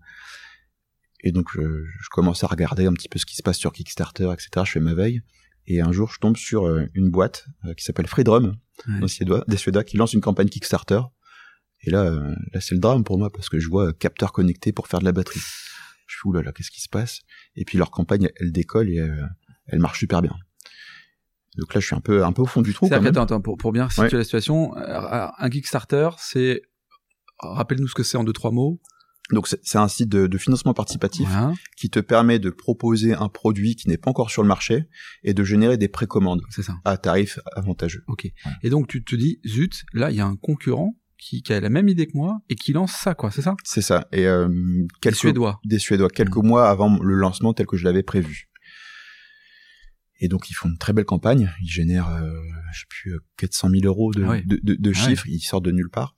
[1.24, 3.74] Et donc, je, je, commence à regarder un petit peu ce qui se passe sur
[3.74, 4.50] Kickstarter, etc.
[4.66, 5.22] Je fais ma veille.
[5.68, 7.46] Et un jour, je tombe sur une boîte
[7.78, 8.56] qui s'appelle Freedrum,
[8.88, 9.00] ouais.
[9.02, 11.02] des, Suédois, des Suédois, qui lance une campagne Kickstarter.
[11.82, 12.10] Et là,
[12.54, 15.06] là c'est le drame pour moi, parce que je vois capteur connecté pour faire de
[15.06, 15.42] la batterie.
[16.08, 17.20] Je fais, oulala, qu'est-ce qui se passe?
[17.56, 19.30] Et puis leur campagne, elle décolle et elle,
[19.68, 20.36] elle marche super bien.
[21.60, 22.88] Donc là, je suis un peu, un peu au fond du trou.
[22.90, 23.08] Quand même.
[23.08, 24.18] Attends, attends, pour, pour bien situer ouais.
[24.18, 26.62] la situation, un Kickstarter, c'est,
[27.40, 28.80] rappelle-nous ce que c'est en deux, trois mots.
[29.32, 31.30] Donc c'est un site de, de financement participatif
[31.78, 34.86] qui te permet de proposer un produit qui n'est pas encore sur le marché
[35.24, 36.42] et de générer des précommandes
[36.84, 38.04] à tarif avantageux.
[38.08, 38.24] Ok.
[38.24, 38.52] Ouais.
[38.64, 41.60] Et donc tu te dis zut, là il y a un concurrent qui, qui, a
[41.60, 43.56] la même idée que moi et qui lance ça quoi, c'est ça?
[43.64, 44.08] C'est ça.
[44.12, 44.48] Et euh,
[45.02, 45.60] quelques, des Suédois.
[45.64, 46.48] Des Suédois quelques mmh.
[46.48, 48.49] mois avant le lancement tel que je l'avais prévu.
[50.20, 51.52] Et donc ils font une très belle campagne.
[51.62, 52.32] Ils génèrent, euh,
[52.74, 54.44] je sais plus, 400 000 euros de, ah ouais.
[54.46, 55.28] de, de, de ah chiffres.
[55.28, 56.16] Ils sortent de nulle part.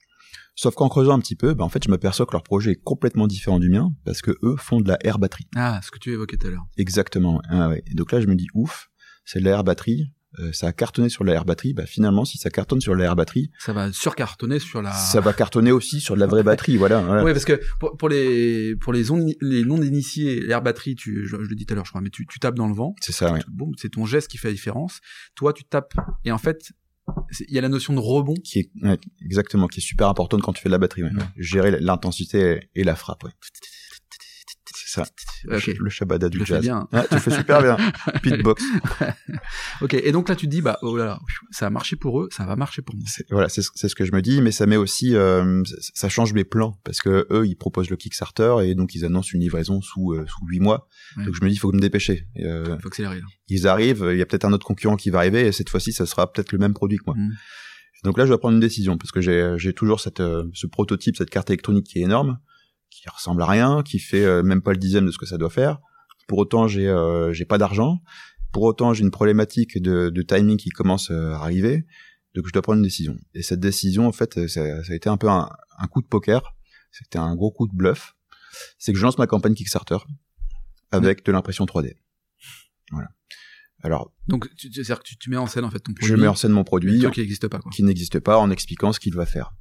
[0.55, 2.83] Sauf qu'en creusant un petit peu, bah, en fait, je m'aperçois que leur projet est
[2.83, 5.47] complètement différent du mien parce que eux font de la air batterie.
[5.55, 6.65] Ah, ce que tu évoquais tout à l'heure.
[6.77, 7.41] Exactement.
[7.49, 7.83] Ah, ouais.
[7.87, 8.89] Et donc là, je me dis ouf,
[9.25, 10.11] c'est de la air batterie.
[10.39, 11.73] Euh, ça a cartonné sur la air batterie.
[11.73, 14.93] Bah finalement, si ça cartonne sur la air batterie, ça va surcartonner sur la.
[14.93, 17.23] Ça va cartonner aussi sur de la vraie batterie, voilà, voilà.
[17.23, 21.27] Oui, parce que pour, pour les pour les, on, les non initiés, l'air batterie, tu,
[21.27, 22.73] je, je le dis tout à l'heure, je crois, mais tu, tu tapes dans le
[22.73, 22.95] vent.
[23.01, 23.33] C'est ça.
[23.33, 23.41] Ouais.
[23.49, 24.99] Bon, c'est ton geste qui fait la différence.
[25.35, 26.71] Toi, tu tapes et en fait,
[27.47, 30.41] il y a la notion de rebond qui est ouais, exactement qui est super importante
[30.41, 31.03] quand tu fais de la batterie.
[31.03, 31.11] Ouais.
[31.11, 31.25] Ouais.
[31.37, 33.23] Gérer l'intensité et la frappe.
[33.23, 33.31] Ouais.
[34.91, 35.55] C'est ça.
[35.55, 35.73] Okay.
[35.79, 36.61] Le Shabada du je jazz.
[36.61, 36.87] Bien.
[36.91, 37.77] Ah, tu fais super bien.
[38.21, 38.61] Pitbox.
[39.81, 39.93] ok.
[39.93, 41.19] Et donc là, tu te dis, bah, oh là là,
[41.51, 43.05] ça a marché pour eux, ça va marcher pour moi.
[43.29, 46.43] Voilà, c'est ce que je me dis, mais ça met aussi, euh, ça change mes
[46.43, 50.11] plans parce que eux, ils proposent le Kickstarter et donc ils annoncent une livraison sous
[50.11, 50.87] euh, sous huit mois.
[51.15, 51.25] Ouais.
[51.25, 52.27] Donc je me dis, il faut me dépêcher.
[52.35, 53.19] Il euh, faut accélérer.
[53.19, 53.25] Là.
[53.47, 55.93] Ils arrivent, il y a peut-être un autre concurrent qui va arriver et cette fois-ci,
[55.93, 57.15] ça sera peut-être le même produit que moi.
[57.15, 57.31] Mm.
[58.03, 61.15] Donc là, je dois prendre une décision parce que j'ai toujours cette euh, ce prototype,
[61.15, 62.39] cette carte électronique qui est énorme
[62.91, 65.37] qui ressemble à rien, qui fait euh, même pas le dixième de ce que ça
[65.37, 65.79] doit faire.
[66.27, 67.99] Pour autant, j'ai euh, j'ai pas d'argent.
[68.51, 71.85] Pour autant, j'ai une problématique de, de, timing qui commence euh, à arriver.
[72.35, 73.17] Donc, je dois prendre une décision.
[73.33, 75.49] Et cette décision, en fait, ça, ça a été un peu un,
[75.79, 76.53] un coup de poker.
[76.91, 78.15] C'était un gros coup de bluff.
[78.77, 79.97] C'est que je lance ma campagne Kickstarter
[80.91, 81.95] avec de l'impression 3D.
[82.91, 83.09] Voilà.
[83.83, 86.07] Alors, donc, c'est-à-dire que tu, tu, mets en scène en fait ton produit.
[86.07, 87.71] Je mets en scène mon produit, qui n'existe pas, quoi.
[87.71, 89.53] qui n'existe pas, en expliquant ce qu'il va faire.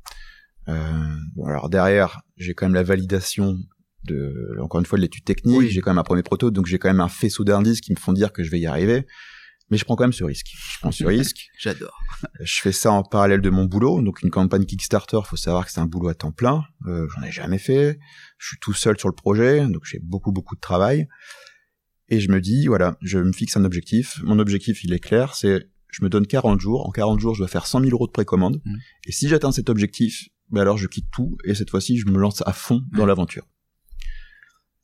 [0.71, 3.59] Euh, bon, alors derrière, j'ai quand même la validation
[4.05, 5.59] de, encore une fois, de l'étude technique.
[5.59, 5.71] Oui.
[5.71, 7.99] J'ai quand même un premier proto, donc j'ai quand même un faisceau d'indices qui me
[7.99, 9.07] font dire que je vais y arriver.
[9.71, 10.49] Mais je prends quand même ce risque.
[10.53, 11.49] Je prends ce risque.
[11.59, 11.97] J'adore.
[12.41, 14.03] Je fais ça en parallèle de mon boulot.
[14.03, 16.65] Donc une campagne Kickstarter, faut savoir que c'est un boulot à temps plein.
[16.87, 18.01] Euh, J'en ai jamais fait.
[18.39, 21.07] Je suis tout seul sur le projet, donc j'ai beaucoup beaucoup de travail.
[22.09, 24.21] Et je me dis, voilà, je me fixe un objectif.
[24.25, 26.89] Mon objectif, il est clair, c'est je me donne 40 jours.
[26.89, 28.61] En 40 jours, je dois faire 100 000 euros de précommande.
[28.65, 28.77] Mmh.
[29.07, 32.19] Et si j'atteins cet objectif, ben alors je quitte tout et cette fois-ci je me
[32.19, 33.47] lance à fond dans l'aventure.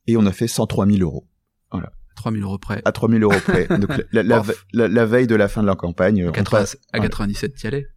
[0.07, 1.29] Et on a fait 103 000 euros.
[1.73, 1.93] Voilà.
[2.15, 2.81] 3 000 euros près.
[2.85, 3.67] À 3 000 euros près.
[3.79, 6.29] Donc la, la, la, la, veille de la fin de la campagne.
[6.29, 7.89] À, 80, à 97, t'y allais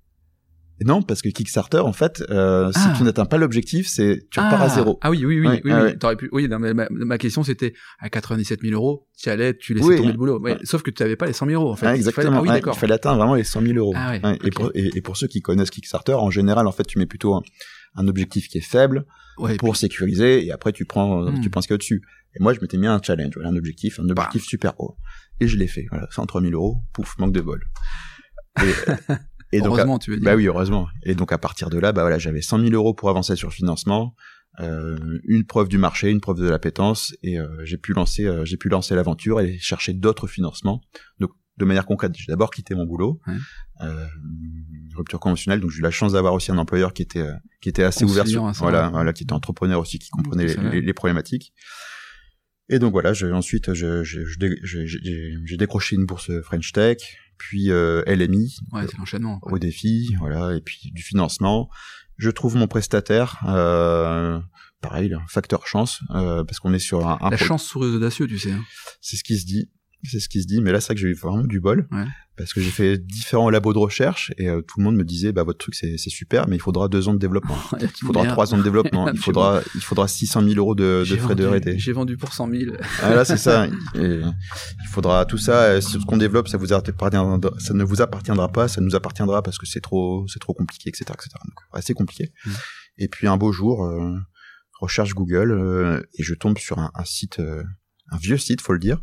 [0.86, 2.80] non, parce que Kickstarter, en fait, euh, ah.
[2.80, 4.66] si tu n'atteins pas l'objectif, c'est tu repars ah.
[4.66, 4.98] à zéro.
[5.02, 5.92] Ah oui, oui, oui, ouais, oui, ah, oui.
[6.02, 6.16] Ouais.
[6.16, 6.30] pu.
[6.32, 9.88] Oui, non, mais ma, ma question c'était à 97 000 euros, tu allais, tu laissais
[9.88, 9.98] oui.
[9.98, 10.40] tomber le boulot.
[10.40, 11.74] Ouais, sauf que tu n'avais pas les 100 000 euros.
[11.74, 11.86] En fait.
[11.86, 12.44] Ah, exactement.
[12.44, 13.94] Il fallait, ah, oui, il fallait atteindre vraiment les 100 000 euros.
[13.96, 14.48] Ah, ouais, okay.
[14.48, 17.06] et, pour, et, et, pour, ceux qui connaissent Kickstarter, en général, en fait, tu mets
[17.06, 17.42] plutôt un,
[17.96, 19.80] un objectif qui est faible pour puis...
[19.80, 21.42] sécuriser, et après tu prends, hmm.
[21.42, 22.02] tu prends ce qu'il y a au-dessus.
[22.36, 24.48] Et moi, je m'étais mis un challenge, un objectif, un objectif bah.
[24.48, 24.98] super haut.
[25.40, 25.88] Et je l'ai fait.
[25.90, 26.78] Voilà, 103 000 euros.
[26.94, 27.64] Pouf, manque de bol.
[28.62, 28.74] Et,
[29.52, 30.26] Et heureusement, donc, tu veux dire.
[30.26, 30.88] Bah oui, heureusement.
[31.04, 33.50] Et donc à partir de là, bah voilà, j'avais 100 000 euros pour avancer sur
[33.50, 34.16] le financement,
[34.60, 38.46] euh, une preuve du marché, une preuve de l'appétence, et euh, j'ai pu lancer, euh,
[38.46, 40.82] j'ai pu lancer l'aventure et chercher d'autres financements.
[41.20, 43.34] Donc de manière concrète, j'ai d'abord quitté mon boulot, ouais.
[43.82, 44.06] Euh,
[44.96, 45.60] rupture conventionnelle.
[45.60, 48.06] Donc j'ai eu la chance d'avoir aussi un employeur qui était, euh, qui était assez
[48.06, 51.54] ouvert, sur, voilà, voilà, qui était entrepreneur aussi, qui comprenait les, les, les problématiques.
[52.70, 56.98] Et donc voilà, je, ensuite j'ai décroché une bourse French Tech,
[57.40, 61.70] puis euh, LMI, ouais, c'est l'enchaînement, au défi, voilà, et puis du financement.
[62.18, 64.40] Je trouve mon prestataire, euh,
[64.82, 68.38] pareil, facteur chance, euh, parce qu'on est sur un, un la chance souris audacieux, tu
[68.38, 68.52] sais.
[68.52, 68.64] Hein.
[69.02, 69.72] C'est ce qui se dit
[70.04, 70.62] c'est ce qui se dit.
[70.62, 72.06] Mais là, c'est vrai que j'ai eu vraiment du bol ouais.
[72.38, 75.32] parce que j'ai fait différents labos de recherche et euh, tout le monde me disait,
[75.32, 77.58] bah votre truc c'est super, mais il faudra deux ans de développement.
[77.82, 79.10] il faudra trois ans de développement.
[79.14, 81.80] il faudra il faudra 600 000 euros de, de frais vendu, de R&D.
[81.80, 82.76] J'ai vendu pour 100 000.
[83.02, 83.68] ah là, c'est ça.
[83.96, 85.64] Et il faudra tout ça.
[85.64, 89.42] Euh, ce qu'on développe, ça vous appartiendra, ça ne vous appartiendra pas, ça nous appartiendra
[89.42, 91.30] parce que c'est trop c'est trop compliqué, etc., etc.
[91.44, 92.32] Donc assez compliqué.
[92.46, 92.52] Mmh.
[93.00, 94.18] Et puis un beau jour, euh,
[94.80, 97.64] recherche Google euh, et je tombe sur un, un site, euh,
[98.12, 99.02] un vieux site, faut le dire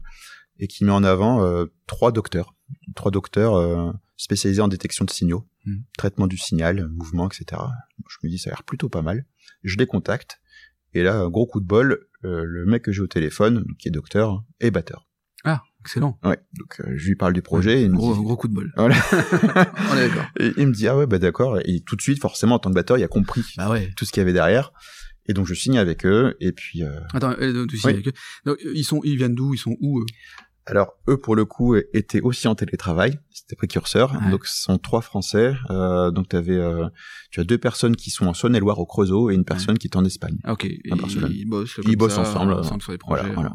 [0.58, 2.54] et qui met en avant euh, trois docteurs
[2.96, 5.82] trois docteurs euh, spécialisés en détection de signaux, Mhm.
[5.98, 7.60] traitement du signal, mouvement, etc.
[8.08, 9.24] Je me dis ça a l'air plutôt pas mal.
[9.64, 10.40] Je les contacte
[10.94, 13.90] et là, gros coup de bol, euh, le mec que j'ai au téléphone, qui est
[13.90, 15.08] docteur, est batteur.
[15.44, 16.18] Ah, excellent.
[16.24, 17.80] Ouais, donc euh, je lui parle du projet.
[17.80, 18.72] et il me Gros, dit- gros coup de bol.
[18.76, 18.94] Voilà.
[19.90, 20.24] On est d'accord.
[20.40, 22.70] Et il me dit ah ouais bah d'accord et tout de suite forcément en tant
[22.70, 23.90] que batteur il a compris Bah ouais.
[23.96, 24.72] tout ce qu'il y avait derrière
[25.28, 27.92] et donc je signe avec eux et puis euh, Attends, euh, tu Oui.
[27.92, 28.12] avec eux.
[28.44, 29.54] Donc, ils sont, ils viennent d'où?
[29.54, 30.06] Ils sont où eux?
[30.68, 34.30] Alors eux pour le coup étaient aussi en télétravail c'était précurseur Ouais.
[34.30, 36.88] donc ce sont trois français euh, donc t'avais euh,
[37.30, 39.96] tu as deux personnes qui sont en Saône-et-Loire au Creusot et une personne qui est
[39.96, 40.64] en Espagne ok.
[40.64, 40.80] Et.
[40.84, 41.78] Ils bossent.
[41.86, 43.32] Ils bossent ça, ensemble, euh, ensemble sur les projets.
[43.32, 43.52] voilà,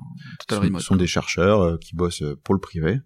[0.50, 0.82] ce sont, remote.
[0.82, 3.00] sont des chercheurs euh, qui bossent euh, pour le privé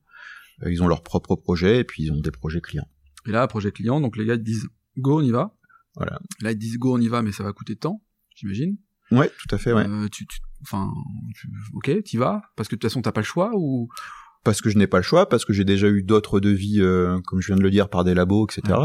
[0.65, 2.87] ils ont leur propre projet et puis ils ont des projets clients
[3.27, 5.53] Et là, projet client, donc les gars ils disent go, on y va.
[5.97, 6.19] Voilà.
[6.41, 8.01] Là, ils disent go, on y va, mais ça va coûter de temps,
[8.35, 8.77] j'imagine.
[9.11, 10.91] ouais tout à fait ouais Euh, tu, tu- enfin,
[11.35, 12.41] tu- ok, t'y vas?
[12.55, 13.87] Parce que de toute façon t'as pas le choix ou?
[14.43, 17.19] Parce que je n'ai pas le choix, parce que j'ai déjà eu d'autres devis, euh,
[17.25, 18.77] comme je viens de le dire, par des labos, etc.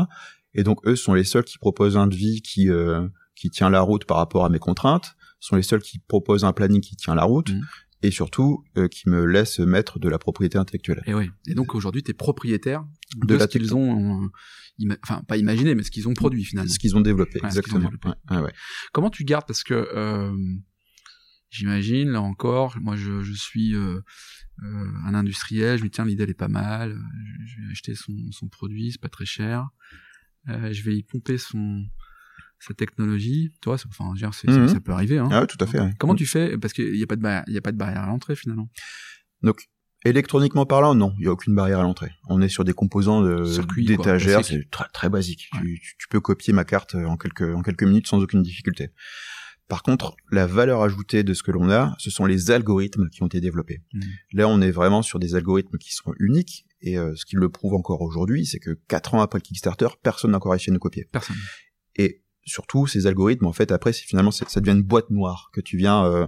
[0.55, 3.81] Et donc eux sont les seuls qui proposent un devis qui euh, qui tient la
[3.83, 7.14] route par rapport à mes contraintes, sont les seuls qui proposent un planning qui tient
[7.14, 7.62] la route, Mhm.
[8.03, 11.03] et surtout euh, qui me laissent mettre de la propriété intellectuelle.
[11.07, 11.31] Et oui.
[11.47, 12.85] Et donc aujourd'hui t'es propriétaire
[13.16, 16.71] de, ce qu'ils ont, euh, enfin pas imaginé, mais ce qu'ils ont produit finalement.
[16.73, 17.79] Ce qu'ils ont développé, Ouais, ont exactement.
[17.81, 18.09] développé.
[18.09, 18.53] Ouais, ouais, ouais.
[18.93, 20.33] Comment tu gardes Parce que euh,
[21.51, 24.01] j'imagine, là encore, moi je, je suis euh,
[24.63, 26.97] euh, un industriel, je me dis tiens l'idée elle est pas mal,
[27.45, 29.69] je, je vais acheter son, son produit, c'est pas très cher,
[30.49, 31.85] euh, je vais y pomper son
[32.63, 34.69] sa technologie, tu vois, enfin, je veux dire, c'est- Mhm.
[34.69, 35.17] ça, ça peut arriver.
[35.17, 35.29] Hein.
[35.33, 35.81] Ah ouais, tout à fait.
[35.81, 35.93] ouais.
[35.99, 36.59] Comment tu fais?
[36.59, 38.37] Parce qu'il n'y a pas de barrière, il y a pas de barrière à l'entrée
[38.37, 38.69] finalement.
[39.43, 39.63] Donc
[40.05, 42.11] électroniquement parlant, non, il y a aucune barrière à l'entrée.
[42.29, 43.23] On est sur des composants
[43.87, 45.49] d'étagères, c'est très, très basique.
[45.55, 45.61] Ouais.
[45.61, 48.91] Tu- tu peux copier ma carte en quelques en quelques minutes sans aucune difficulté.
[49.71, 53.23] Par contre, la valeur ajoutée de ce que l'on a, ce sont les algorithmes qui
[53.23, 53.81] ont été développés.
[53.95, 54.03] Mhm.
[54.33, 57.49] Là, on est vraiment sur des algorithmes qui sont uniques, et euh, ce qui le
[57.49, 60.75] prouve encore aujourd'hui, c'est que quatre ans après le Kickstarter, personne n'a encore essayé de
[60.75, 61.09] nous copier.
[61.13, 61.37] Personne.
[61.95, 65.61] Et surtout, ces algorithmes, en fait, après, c'est finalement, ça devient une boîte noire que
[65.61, 66.27] tu viens, euh,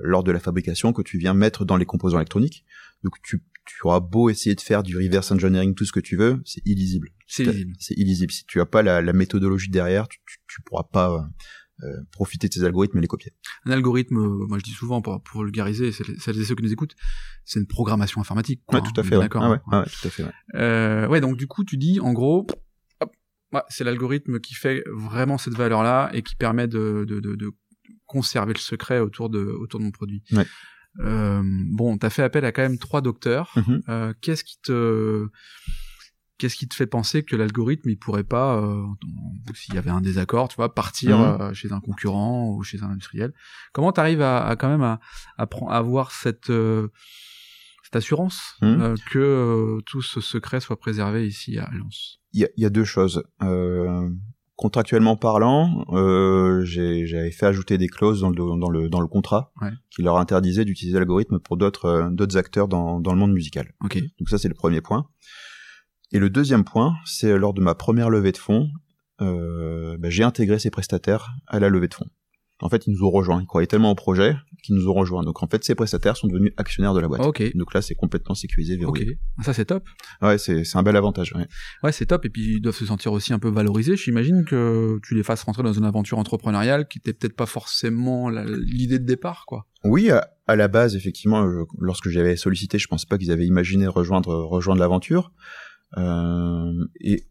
[0.00, 2.64] lors de la fabrication, que tu viens mettre dans les composants électroniques.
[3.04, 6.16] Donc, tu, tu auras beau essayer de faire du reverse engineering, tout ce que tu
[6.16, 7.10] veux, c'est illisible.
[7.26, 7.74] C'est T'as- lisible.
[7.78, 8.32] C'est illisible.
[8.32, 11.20] Si tu as pas la, la méthodologie derrière, tu, tu, tu pourras pas euh,
[11.84, 13.32] euh, profiter de ces algorithmes et les copier.
[13.64, 16.72] Un algorithme, euh, moi je dis souvent pour, pour vulgariser celles et ceux qui nous
[16.72, 16.96] écoutent,
[17.44, 18.62] c'est une programmation informatique.
[18.66, 19.16] quoi, Ouais, tout à fait.
[19.16, 19.22] Ouais.
[19.22, 19.42] D'accord.
[19.42, 19.50] Ah hein.
[19.52, 20.22] ouais, ah ouais, tout à fait.
[20.24, 20.32] Ouais.
[20.54, 22.46] Euh, ouais, donc du coup, tu dis, en gros,
[23.68, 27.50] c'est l'algorithme qui fait vraiment cette valeur-là et qui permet de, de, de, de
[28.06, 30.22] conserver le secret autour de, autour de mon produit.
[30.32, 30.46] Ouais.
[31.00, 33.52] Euh, bon, t'as fait appel à quand même trois docteurs.
[33.56, 33.82] Mhm.
[33.88, 35.26] Euh, qu'est-ce qui te,
[36.38, 38.84] qu'est-ce qui te fait penser que l'algorithme, il pourrait pas, euh,
[39.54, 41.40] s'il y avait un désaccord, tu vois, partir Mhm.
[41.40, 43.32] euh, chez un concurrent ou chez un industriel
[43.72, 45.00] Comment t'arrives à, à quand même à,
[45.36, 46.88] à, pren- à avoir cette euh,
[47.84, 48.94] cette assurance Mhm.
[49.10, 52.20] que tout ce secret soit préservé ici à Lens.
[52.34, 53.22] Il y a, il y a deux choses.
[54.56, 55.84] Contractuellement parlant,
[56.64, 59.70] j'avais fait ajouter des clauses dans le, dans le, dans le contrat Ouais.
[59.90, 63.72] qui leur interdisaient d'utiliser l'algorithme pour d'autres d'autres acteurs dans, dans le monde musical.
[64.18, 65.06] Donc ça, c'est le premier point.
[66.12, 68.68] Et le deuxième point, c'est lors de ma première levée de fonds,
[69.20, 72.06] euh, bah, j'ai intégré ces prestataires à la levée de fonds.
[72.60, 73.40] En fait, ils nous ont rejoints.
[73.40, 75.22] Ils croyaient tellement au projet qu'ils nous ont rejoints.
[75.22, 77.20] Donc en fait, ces prestataires sont devenus actionnaires de la boîte.
[77.20, 77.52] Ok.
[77.54, 78.80] Donc là, c'est complètement sécurisé, Ok.
[78.98, 79.18] verrouillé.
[79.44, 79.84] Ça c'est top.
[80.22, 81.32] Ouais, c'est c'est un bel avantage.
[81.36, 81.46] Ouais.
[81.84, 82.24] Ouais, c'est top.
[82.24, 83.94] Et puis ils doivent se sentir aussi un peu valorisés.
[83.96, 88.28] J'imagine que tu les fasses rentrer dans une aventure entrepreneuriale qui n'était peut-être pas forcément
[88.28, 89.66] la- l'idée de départ, quoi.
[89.84, 93.46] Oui, à, à la base, effectivement, euh, lorsque j'avais sollicité, je pense pas qu'ils avaient
[93.46, 95.30] imaginé rejoindre rejoindre l'aventure.
[95.96, 97.24] Euh, et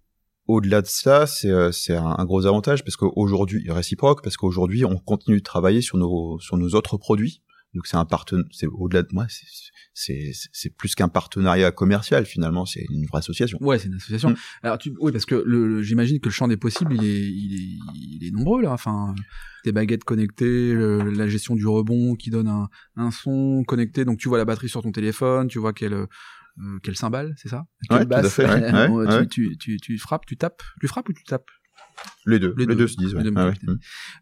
[0.48, 5.38] au-delà de ça, c'est euh, un, gros avantage parce qu'aujourd'hui, réciproque, parce qu'aujourd'hui, on continue
[5.38, 7.42] de travailler sur nos sur nos autres produits.
[7.74, 8.08] Donc c'est un
[8.52, 9.46] c'est au-delà de moi, c'est
[9.94, 13.58] c'est c'est plus qu'un partenariat commercial finalement, c'est une vraie association.
[13.62, 14.30] Ouais, c'est une association.
[14.30, 14.36] Mm.
[14.64, 17.28] Alors tu, oui, parce que le, le- j'imagine que le champ des possibles, il est,
[17.28, 18.72] il est, il est nombreux là.
[18.72, 19.14] Enfin,
[19.66, 24.06] des baguettes connectées, le- la gestion du rebond qui donne un, un son connecté.
[24.06, 26.08] Donc tu vois la batterie sur ton téléphone, tu vois quelle,
[26.60, 27.66] euh, quelle cymbale, c'est ça?
[27.90, 28.34] Ouais, Quelle tout à basse.
[28.34, 29.28] fait, ouais, ouais, tu, ouais.
[29.28, 31.50] Tu, tu, tu frappes, tu tapes, tu frappes ou tu tapes?
[32.26, 32.76] Les deux, Les les, deux.
[32.76, 32.88] deux.
[32.88, 33.16] se disent.
[33.36, 33.52] Ah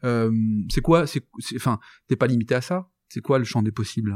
[0.04, 0.32] Euh,
[0.70, 2.90] c'est quoi C'est, enfin, t'es pas limité à ça?
[3.10, 4.16] C'est quoi le champ des possibles?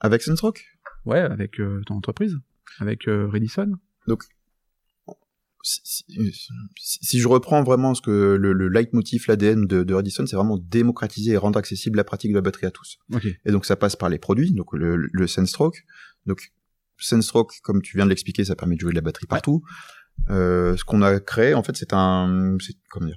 [0.00, 0.64] Avec Sensrock
[1.04, 2.38] Ouais, avec euh, ton entreprise,
[2.78, 3.72] avec euh, Redison?
[5.62, 6.04] si, si-
[7.02, 10.56] si je reprends vraiment ce que le, le leitmotiv, l'ADN de, de Redison, c'est vraiment
[10.56, 12.98] démocratiser et rendre accessible la pratique de la batterie à tous.
[13.44, 15.84] Et donc ça passe par les produits, donc le, le Senstroke.
[16.24, 16.50] Donc
[17.00, 19.62] Senstroke, comme tu viens de l'expliquer, ça permet de jouer de la batterie partout.
[20.28, 23.16] Euh, ce qu'on a créé, en fait, c'est un, c'est comment dire,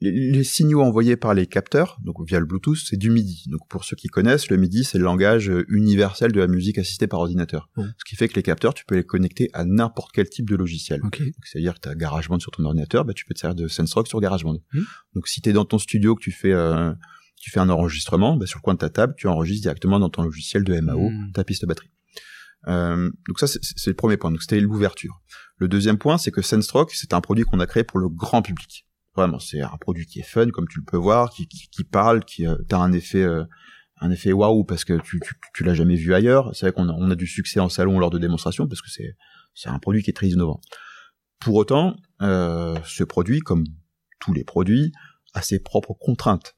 [0.00, 3.44] les, les signaux envoyés par les capteurs, donc via le Bluetooth, c'est du MIDI.
[3.48, 6.78] Donc pour ceux qui connaissent, le MIDI c'est le langage euh, universel de la musique
[6.78, 7.70] assistée par ordinateur.
[7.76, 10.56] Ce qui fait que les capteurs, tu peux les connecter à n'importe quel type de
[10.56, 11.00] logiciel.
[11.04, 11.20] Ok.
[11.20, 13.66] Donc, C'est-à-dire que tu as GarageBand sur ton ordinateur, bah, tu peux te servir de
[13.66, 14.58] SenseRock sur GarageBand.
[14.72, 14.82] Hmm.
[15.14, 16.92] Donc si tu es dans ton studio, que tu fais euh,
[17.40, 20.10] tu fais un enregistrement, bah, sur le coin de ta table, tu enregistres directement dans
[20.10, 21.32] ton logiciel de MAO Hmm.
[21.32, 21.88] ta piste batterie.
[22.68, 24.30] Euh, donc ça, c'est le premier point.
[24.30, 25.20] Donc c'était l'ouverture.
[25.56, 28.42] Le deuxième point, c'est que SenseRock, c'est un produit qu'on a créé pour le grand
[28.42, 28.86] public.
[29.16, 31.84] Vraiment, c'est un produit qui est fun, comme tu le peux voir, qui, qui, qui
[31.84, 33.44] parle, qui euh, t'as un effet euh,
[34.00, 36.54] un effet waouh parce que tu, tu, tu l'as jamais vu ailleurs.
[36.54, 38.90] C'est vrai qu'on a, on a du succès en salon lors de démonstrations parce que
[38.90, 39.16] c'est
[39.54, 40.60] c'est un produit qui est très innovant.
[41.38, 43.64] Pour autant, euh, ce produit, comme
[44.18, 44.92] tous les produits,
[45.32, 46.54] a ses propres contraintes.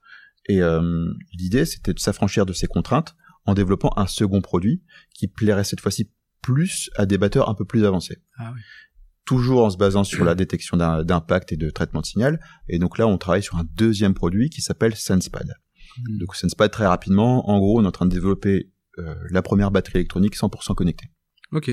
[0.49, 3.15] Et euh, l'idée, c'était de s'affranchir de ces contraintes
[3.47, 4.83] en développant un second produit
[5.15, 6.11] qui plairait cette fois-ci
[6.43, 8.19] plus à des batteurs un peu plus avancés.
[8.39, 8.61] Ah oui.
[9.25, 12.41] Toujours en se basant sur la détection d'impact et de traitement de signal.
[12.69, 15.55] Et donc là, on travaille sur un deuxième produit qui s'appelle SensePad.
[15.99, 16.19] Hmm.
[16.19, 19.73] Donc SensePad, très rapidement, en gros, on est en train de développer euh, la première
[19.73, 21.11] batterie électronique 100% connectée.
[21.51, 21.71] Ok.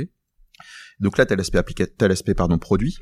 [0.99, 1.63] Donc là, tu as l'aspect
[1.97, 2.97] t'as l'aspect pardon produit,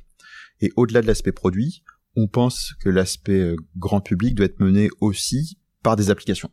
[0.59, 1.83] et au-delà de l'aspect produit,
[2.15, 6.51] on pense que l'aspect euh, grand public doit être mené aussi par des applications.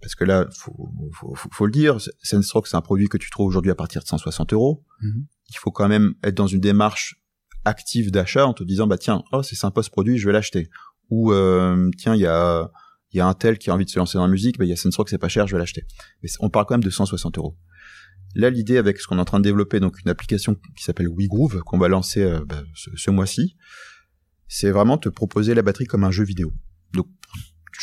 [0.00, 3.30] Parce que là, faut, faut, faut, faut le dire, SenseRock, c'est un produit que tu
[3.30, 4.84] trouves aujourd'hui à partir de 160 euros.
[5.00, 5.26] Mhm.
[5.50, 7.16] Il faut quand même être dans une démarche
[7.64, 10.68] active d'achat en te disant, bah tiens, oh c'est sympa ce produit, je vais l'acheter.
[11.10, 12.70] Ou euh, tiens, il y a,
[13.12, 14.68] y a un tel qui a envie de se lancer dans la musique, bah il
[14.68, 15.84] y a SenseRock, c'est pas cher, je vais l'acheter.
[16.22, 17.56] Mais on parle quand même de 160 euros.
[18.34, 21.08] Là, l'idée avec ce qu'on est en train de développer, donc une application qui s'appelle
[21.08, 23.56] WeGroove, qu'on va lancer euh, bah, ce, ce mois-ci,
[24.48, 26.52] c'est vraiment te proposer la batterie comme un jeu vidéo.
[26.92, 27.08] Donc,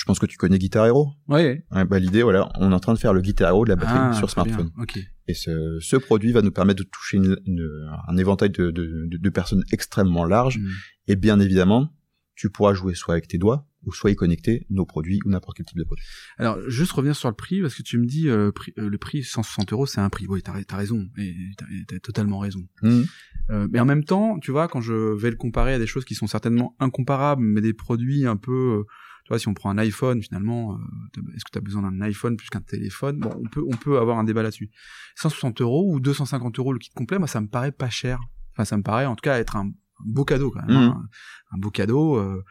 [0.05, 1.13] je pense que tu connais Guitar Hero.
[1.27, 1.65] Ouais.
[1.71, 3.75] Ouais, bah, l'idée, voilà, on est en train de faire le Guitar Hero de la
[3.75, 4.33] batterie Ah, sur bien.
[4.33, 4.69] smartphone.
[4.79, 4.99] Ok.
[5.27, 9.07] Et ce, ce produit va nous permettre de toucher une- une- un éventail de, de-
[9.07, 10.59] de- de personnes extrêmement large.
[10.59, 10.69] Hmm.
[11.07, 11.91] Et bien évidemment,
[12.35, 15.57] tu pourras jouer soit avec tes doigts, ou soit y connecter nos produits, ou n'importe
[15.57, 16.05] quel type de produit.
[16.37, 18.97] Alors, juste revenir sur le prix, parce que tu me dis, euh, prix- euh, le
[18.99, 20.27] prix 160 euros, c'est un prix.
[20.27, 22.61] Oui, t'as as raison, et t'as t'as totalement raison.
[22.83, 23.05] Mhm.
[23.49, 26.05] Euh, mais en même temps, tu vois, quand je vais le comparer à des choses
[26.05, 28.83] qui sont certainement incomparables, mais des produits un peu, euh,
[29.25, 31.99] tu vois, si on prend un iPhone, finalement, euh, est-ce que tu as besoin d'un
[32.01, 33.17] iPhone plus qu'un téléphone?
[33.17, 34.69] Bon, on peut, on peut avoir un débat là-dessus.
[35.15, 38.19] 160 euros ou 250 euros le kit complet, moi, ça me paraît pas cher.
[38.51, 39.71] Enfin, ça me paraît, en tout cas, être un,
[40.05, 40.77] beau cadeau quand même.
[40.77, 40.83] Mhm.
[40.89, 41.09] hein.
[41.51, 42.17] un beau cadeau.
[42.17, 42.43] euh,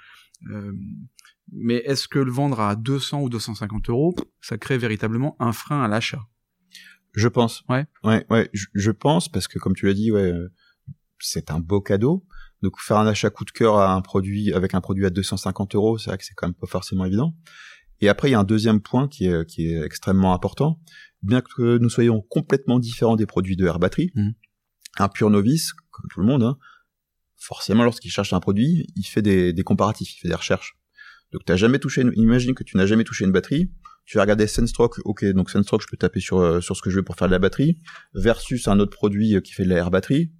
[0.50, 0.72] euh,
[1.52, 5.80] mais est-ce que le vendre à 200 ou 250 euros, ça crée véritablement un frein
[5.80, 6.26] à l'achat?
[7.12, 7.62] Je pense.
[7.68, 7.86] Ouais.
[8.02, 10.32] Ouais, ouais, je, je pense parce que comme tu l'as dit, ouais,
[11.20, 12.26] c'est un beau cadeau.
[12.64, 15.74] Donc faire un achat coup de cœur à un produit avec un produit à 250
[15.74, 17.34] euros, c'est vrai que c'est quand même pas forcément évident.
[18.00, 20.80] Et après, il y a un deuxième point qui est, qui est extrêmement important.
[21.22, 24.34] Bien que nous soyons complètement différents des produits de Air Battery, Mhm.
[24.98, 26.56] un pur novice, comme tout le monde, hein,
[27.36, 30.74] forcément, lorsqu'il cherche un produit, il fait des, des comparatifs, il fait des recherches.
[31.32, 33.70] Donc, t'as jamais touché, une, imagine que tu n'as jamais touché une batterie,
[34.06, 36.90] tu vas regarder SenseStroke, ok, donc SenseStroke, je peux taper sur, euh, sur ce que
[36.90, 37.80] je veux pour faire de la batterie,
[38.14, 40.32] versus un autre produit euh, qui fait de la air batterie.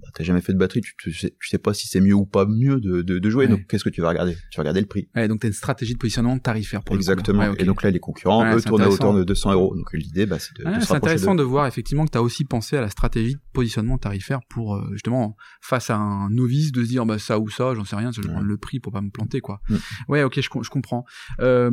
[0.00, 2.14] Bah, t'as jamais fait de batterie, tu, tu, sais, tu sais pas si c'est mieux
[2.14, 3.50] ou pas mieux de, de, de jouer, Ouais.
[3.50, 4.34] donc qu'est-ce que tu vas regarder?
[4.50, 5.08] Tu vas regarder le prix.
[5.14, 7.00] Ouais, donc t'as une stratégie de positionnement tarifaire pour le.
[7.00, 7.40] Exactement.
[7.40, 7.60] Ouais, ok.
[7.60, 9.76] Et donc là, les concurrents, eux, tournent à hauteur de 200 euros.
[9.76, 12.76] Donc l'idée, bah, c'est de, c'est intéressant de voir effectivement que tu as aussi pensé
[12.76, 16.88] à la stratégie de positionnement tarifaire pour euh, justement face à un novice de se
[16.88, 19.02] dire bah ça ou ça, j'en sais rien, je vais prendre le prix pour pas
[19.02, 19.60] me planter quoi.
[19.68, 19.76] Mm.
[20.08, 21.04] Ouais, OK, je comprends.
[21.40, 21.70] Euh,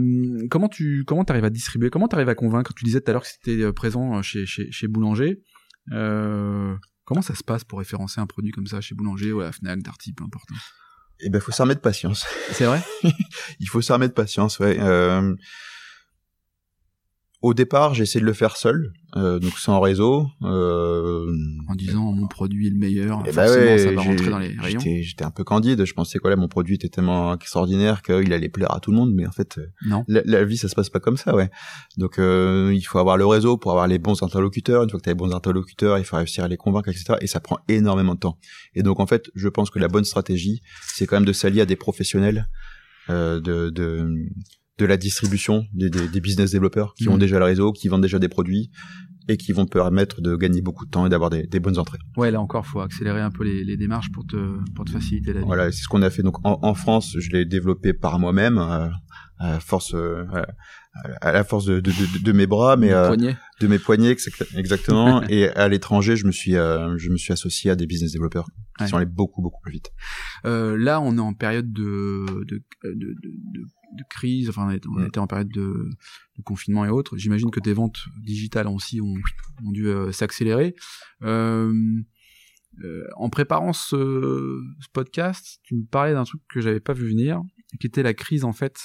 [0.49, 1.89] comment tu comment t'arrives à distribuer?
[1.89, 2.73] Comment t'arrives à convaincre?
[2.73, 5.41] Tu disais tout à l'heure que c'était euh, présent chez chez chez Boulanger.
[5.91, 6.75] Euh,
[7.09, 9.51] comment ça se passe pour référencer un produit comme ça chez Boulanger ou à la
[9.51, 10.47] Fnac, Darty, peu importe.
[11.21, 12.27] Eh ben, faut s'armer de patience.
[12.51, 12.83] C'est vrai?
[13.59, 14.77] Il faut s'armer de patience, ouais.
[14.79, 15.35] Euh,
[17.41, 20.28] Au départ, j'ai essayé de le faire seul, euh, donc sans réseau.
[20.43, 21.25] Euh,
[21.69, 24.39] En disant mon produit est le meilleur, Eh ben forcément ouais, ça va rentrer dans
[24.39, 24.80] les rayons.
[24.82, 25.86] J'étais, un peu candide.
[25.86, 28.97] Je pensais que là, mon produit était tellement extraordinaire qu'il allait plaire à tout le
[28.97, 30.04] monde, mais en fait, euh, Non.
[30.10, 31.49] la, la vie, ça se passe pas comme ça, ouais.
[31.97, 34.84] Donc, euh, il faut avoir le réseau pour avoir les bons interlocuteurs.
[34.84, 37.13] Une fois que tu as les bons interlocuteurs, il faut réussir à les convaincre, etc.
[37.21, 38.38] Et ça prend énormément de temps.
[38.75, 41.62] Et donc, en fait, je pense que la bonne stratégie, c'est quand même de s'allier
[41.62, 42.49] à des professionnels
[43.10, 44.13] euh, de, de
[44.79, 47.13] de la distribution, des, des, des business développeurs qui Mhm.
[47.13, 48.71] ont déjà le réseau, qui vendent déjà des produits
[49.27, 51.99] et qui vont permettre de gagner beaucoup de temps et d'avoir des, des bonnes entrées.
[52.17, 54.37] Ouais, là encore, faut accélérer un peu les, les démarches pour te
[54.73, 55.45] pour te faciliter la vie.
[55.45, 56.23] Voilà, c'est ce qu'on a fait.
[56.23, 58.87] Donc en, en France, je l'ai développé par moi-même, euh,
[59.37, 60.23] à force, euh,
[61.21, 64.46] à la force de, de, de, de mes bras, mais euh, de mes poignets exact-
[64.56, 65.21] exactement.
[65.29, 68.46] et à l'étranger, je me suis, euh, je me suis associé à des business développeurs
[68.77, 68.90] qui Ouais.
[68.90, 69.92] sont allés beaucoup beaucoup plus vite.
[70.46, 75.06] Euh, là, on est en période de de, de, de, crise, enfin, on est- on
[75.06, 75.90] était en période de,
[76.46, 77.17] confinement et autres.
[77.17, 79.15] J'imagine que tes ventes digitales aussi ont,
[79.65, 80.75] ont dû euh, s'accélérer.
[81.23, 81.73] Euh,
[82.83, 83.98] Euh, en préparant ce,
[84.79, 87.42] ce, podcast, tu me parlais d'un truc que j'avais pas vu venir,
[87.81, 88.77] qui était la crise en fait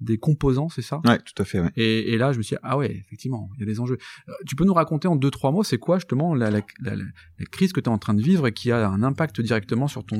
[0.00, 1.00] des composants, c'est ça?
[1.04, 1.60] Ouais, tout à fait.
[1.60, 1.70] Ouais.
[1.76, 3.98] Et, et, là, je me suis dit, ah ouais, effectivement, il y a des enjeux.
[4.28, 6.96] Euh, tu peux nous raconter en deux, trois mots, c'est quoi justement la, la, la,
[6.96, 9.88] la crise que tu es en train de vivre et qui a un impact directement
[9.88, 10.18] sur ton,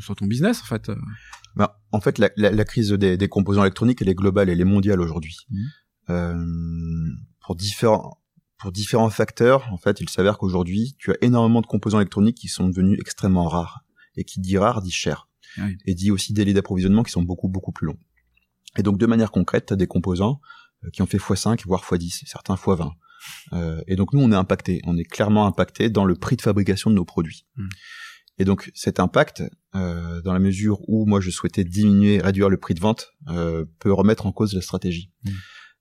[0.00, 0.90] sur ton business, en fait
[1.56, 5.00] bah, En fait, la, crise des, des, composants électroniques, elle est globale, elle est mondiale
[5.00, 5.36] aujourd'hui.
[5.50, 5.64] Mmh.
[6.10, 6.44] Euh,
[7.40, 8.18] pour différents
[8.58, 12.48] pour différents facteurs, en fait, il s'avère qu'aujourd'hui, tu as énormément de composants électroniques qui
[12.48, 13.84] sont devenus extrêmement rares.
[14.16, 15.28] Et qui dit rare dit cher.
[15.58, 15.76] Oui.
[15.86, 17.98] Et dit aussi délais d'approvisionnement qui sont beaucoup, beaucoup plus longs.
[18.78, 20.40] Et donc, de manière concrète, tu as des composants
[20.84, 22.92] euh, qui ont fait x5, voire x10, certains x20.
[23.52, 24.80] Euh, et donc, nous, on est impacté.
[24.84, 27.46] On est clairement impacté dans le prix de fabrication de nos produits.
[27.56, 27.68] Mm.
[28.38, 29.42] Et donc, cet impact,
[29.74, 33.64] euh, dans la mesure où moi, je souhaitais diminuer, réduire le prix de vente, euh,
[33.80, 35.12] peut remettre en cause la stratégie.
[35.24, 35.30] Mm.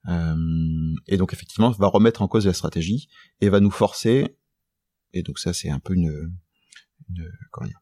[0.10, 3.10] Euh, et donc effectivement, va remettre en cause la stratégie
[3.42, 4.38] et va nous forcer.
[5.14, 6.32] Et donc ça, c'est un peu une,
[7.10, 7.80] une comment dire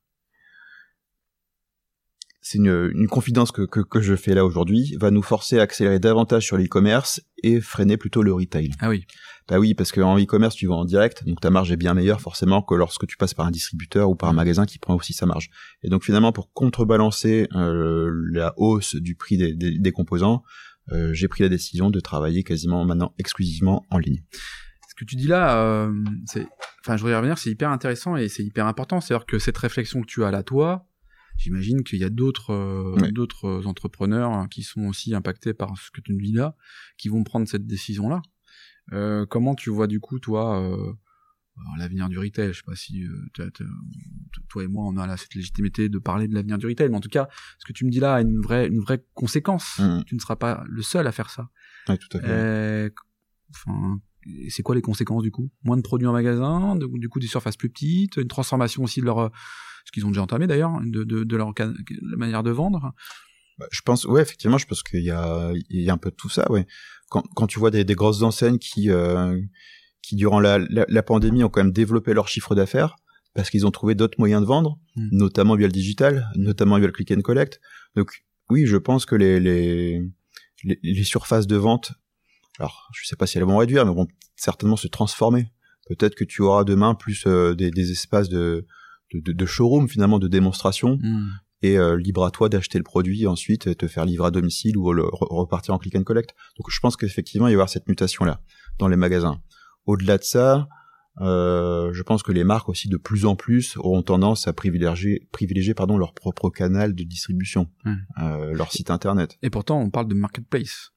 [2.47, 5.63] c'est une, une, confidence que, que, que, je fais là aujourd'hui, va nous forcer à
[5.63, 8.69] accélérer davantage sur l'e-commerce et freiner plutôt le retail.
[8.81, 9.07] Ah oui.
[9.47, 12.21] Bah oui, parce qu'en e-commerce, tu vends en direct, donc ta marge est bien meilleure
[12.21, 15.11] forcément que lorsque tu passes par un distributeur ou par un magasin qui prend aussi
[15.11, 15.49] sa marge.
[15.81, 20.43] Et donc finalement, pour contrebalancer euh, la hausse du prix des, des, des composants,
[20.91, 24.21] euh, j'ai pris la décision de travailler quasiment maintenant exclusivement en ligne.
[24.87, 25.91] Ce que tu dis là, euh,
[26.27, 26.45] c'est,
[26.83, 29.01] enfin, je voudrais revenir, c'est hyper intéressant et c'est hyper important.
[29.01, 30.85] C'est-à-dire que cette réflexion que tu as là, toi,
[31.37, 36.01] j'imagine qu'il y a d'autres, euh, d'autres entrepreneurs qui sont aussi impactés par ce que
[36.01, 36.55] tu dis là,
[36.97, 38.21] qui vont prendre cette décision-là.
[38.93, 40.93] Euh, comment tu vois du coup, toi, euh,
[41.77, 42.49] l'avenir du retail?
[42.53, 43.49] Je sais pas si euh, t'as-
[44.49, 46.97] toi et moi, on a là cette légitimité de parler de l'avenir du retail, mais
[46.97, 47.27] en tout cas,
[47.59, 49.79] ce que tu me dis là a une vraie, une vraie conséquence.
[49.79, 50.03] Mhm.
[50.05, 51.49] Tu ne seras pas le seul à faire ça.
[51.89, 52.27] Ouais, tout à fait.
[52.27, 52.89] Euh,
[53.51, 54.01] Enfin,
[54.49, 55.49] c'est quoi les conséquences du coup?
[55.63, 59.05] Moins de produits en magasin, du coup des surfaces plus petites, une transformation aussi de
[59.05, 59.31] leur,
[59.85, 61.53] ce qu'ils ont déjà entamé d'ailleurs, de, de, de leur
[62.17, 62.93] manière de vendre.
[63.57, 66.09] Bah, je pense, ouais, effectivement, je pense qu'il y a, il y a un peu
[66.09, 66.67] de tout ça, ouais.
[67.09, 69.39] Quand, quand tu vois des, des grosses enseignes qui, euh,
[70.01, 72.95] qui durant la, la, la pandémie ont quand même développé leur chiffre d'affaires
[73.33, 75.09] parce qu'ils ont trouvé d'autres moyens de vendre, Mm.
[75.11, 77.59] notamment via le digital, notamment via le click and collect.
[77.95, 80.01] Donc, oui, je pense que les, les,
[80.63, 81.91] les, les surfaces de vente,
[82.59, 84.07] alors, je sais pas si elles vont réduire, mais vont
[84.37, 85.51] certainement se transformer.
[85.87, 88.65] Peut-être que tu auras demain plus euh, des, des espaces de,
[89.13, 91.27] de, de, de showroom, finalement, de démonstration, Hmm.
[91.61, 94.77] et euh, libre à toi d'acheter le produit ensuite et te faire livrer à domicile
[94.77, 96.31] ou le, re- repartir en click and collect.
[96.57, 98.41] Donc je pense qu'effectivement il va y avoir cette mutation là
[98.79, 99.39] dans les magasins.
[99.85, 100.67] Au-delà de ça,
[101.21, 105.27] euh, je pense que les marques aussi de plus en plus auront tendance à privilégier,
[105.31, 107.95] privilégier pardon leur propre canal de distribution, Hmm.
[108.21, 109.37] euh, leur site internet.
[109.41, 110.91] Et pourtant, on parle de marketplace.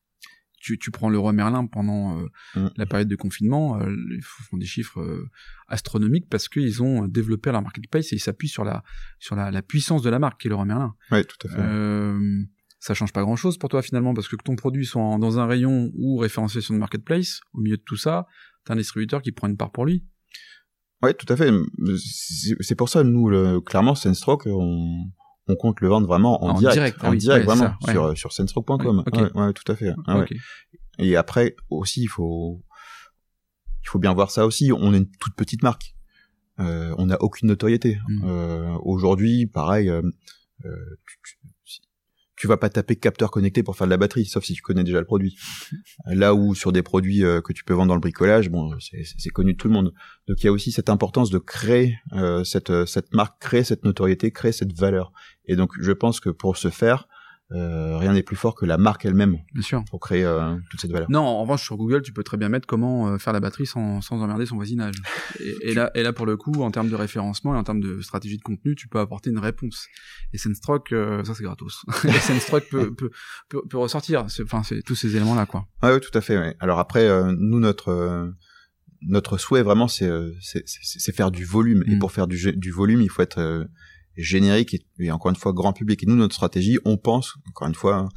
[0.61, 2.69] Tu, tu prends le roi Merlin pendant euh, Mm.
[2.77, 5.29] la période de confinement, euh, ils font des chiffres euh,
[5.69, 8.83] astronomiques parce qu'ils ont développé leur marketplace et ils s'appuient sur la
[9.19, 10.95] sur la, la puissance de la marque qui est le roi Merlin.
[11.13, 11.61] Ouais, tout à fait.
[11.61, 12.43] Euh,
[12.81, 15.39] ça change pas grand chose pour toi finalement parce que ton produit soit en- dans
[15.39, 18.27] un rayon ou référencé sur le marketplace, au milieu de tout ça,
[18.65, 20.05] t'as un distributeur qui prend une part pour lui.
[21.03, 21.53] Ouais, tout à fait.
[22.61, 25.11] C'est pour ça nous le, clairement Senstroke on
[25.49, 27.87] on compte le vendre vraiment en, En direct, direct, en oui, direct ouais, vraiment ça,
[27.87, 27.93] ouais.
[27.93, 28.15] sur sur.
[28.85, 29.35] Ouais, ok.
[29.35, 29.95] Ouais, ouais, tout à fait.
[30.99, 32.63] Et après aussi, il faut,
[33.83, 34.73] il faut bien voir ça aussi.
[34.73, 35.95] On est une toute petite marque.
[36.61, 37.99] Euh, on n'a aucune notoriété.
[38.09, 38.23] Mm.
[38.25, 40.03] Euh, Aujourd'hui, pareil, euh,
[41.07, 41.55] tu, tu- si-
[42.39, 44.85] tu vas pas taper capteur connecté pour faire de la batterie, sauf si tu connais
[44.85, 45.37] déjà le produit.
[46.07, 49.31] Là où sur des produits euh, que tu peux vendre dans le bricolage, bon, c'est-
[49.31, 49.93] connu de tout le monde.
[50.27, 53.65] Donc il y a aussi cette importance de créer euh, cette euh, cette marque, créer
[53.65, 55.13] cette notoriété, créer cette valeur.
[55.47, 57.09] Et donc je pense que pour ce faire,
[57.53, 59.39] euh, rien n'est plus fort que la marque elle-même
[59.89, 61.11] pour créer euh, toute cette valeur.
[61.11, 63.65] Non, en revanche, sur Google, tu peux très bien mettre comment euh, faire la batterie
[63.67, 64.97] sans, sans emmerder son voisinage.
[65.41, 67.81] Et, et là, et là, pour le coup, en termes de référencement et en termes
[67.81, 69.87] de stratégie de contenu, tu peux apporter une réponse.
[70.35, 71.85] Et Senstroke, euh, ça c'est gratos.
[72.05, 73.11] et Senstroke peut, peut,
[73.49, 74.27] peut, peut ressortir.
[74.43, 75.67] Enfin, c'est tous ces éléments-là, quoi.
[75.81, 76.37] Ah oui, tout à fait.
[76.39, 76.55] ouais.
[76.61, 78.31] Alors après, euh, nous notre euh,
[79.07, 81.83] notre souhait vraiment, c'est euh, c'est faire du volume.
[81.87, 81.99] Et Mm.
[81.99, 83.65] pour faire du, du volume, il faut être euh,
[84.23, 86.03] générique et, et encore une fois grand public.
[86.03, 88.09] Et nous, notre stratégie, on pense, encore une fois, hein,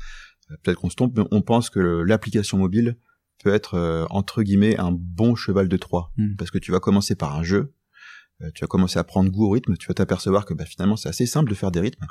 [0.64, 2.97] peut-être qu'on se trompe, mais on pense que l'application mobile
[3.43, 6.36] peut être euh, entre guillemets un bon cheval de Troie, Mm.
[6.38, 7.74] parce que tu vas commencer par un jeu.
[8.41, 10.95] euh, Tu vas commencer à prendre goût au rythme, tu vas t'apercevoir que bah, finalement
[10.95, 12.06] c'est assez simple de faire des rythmes,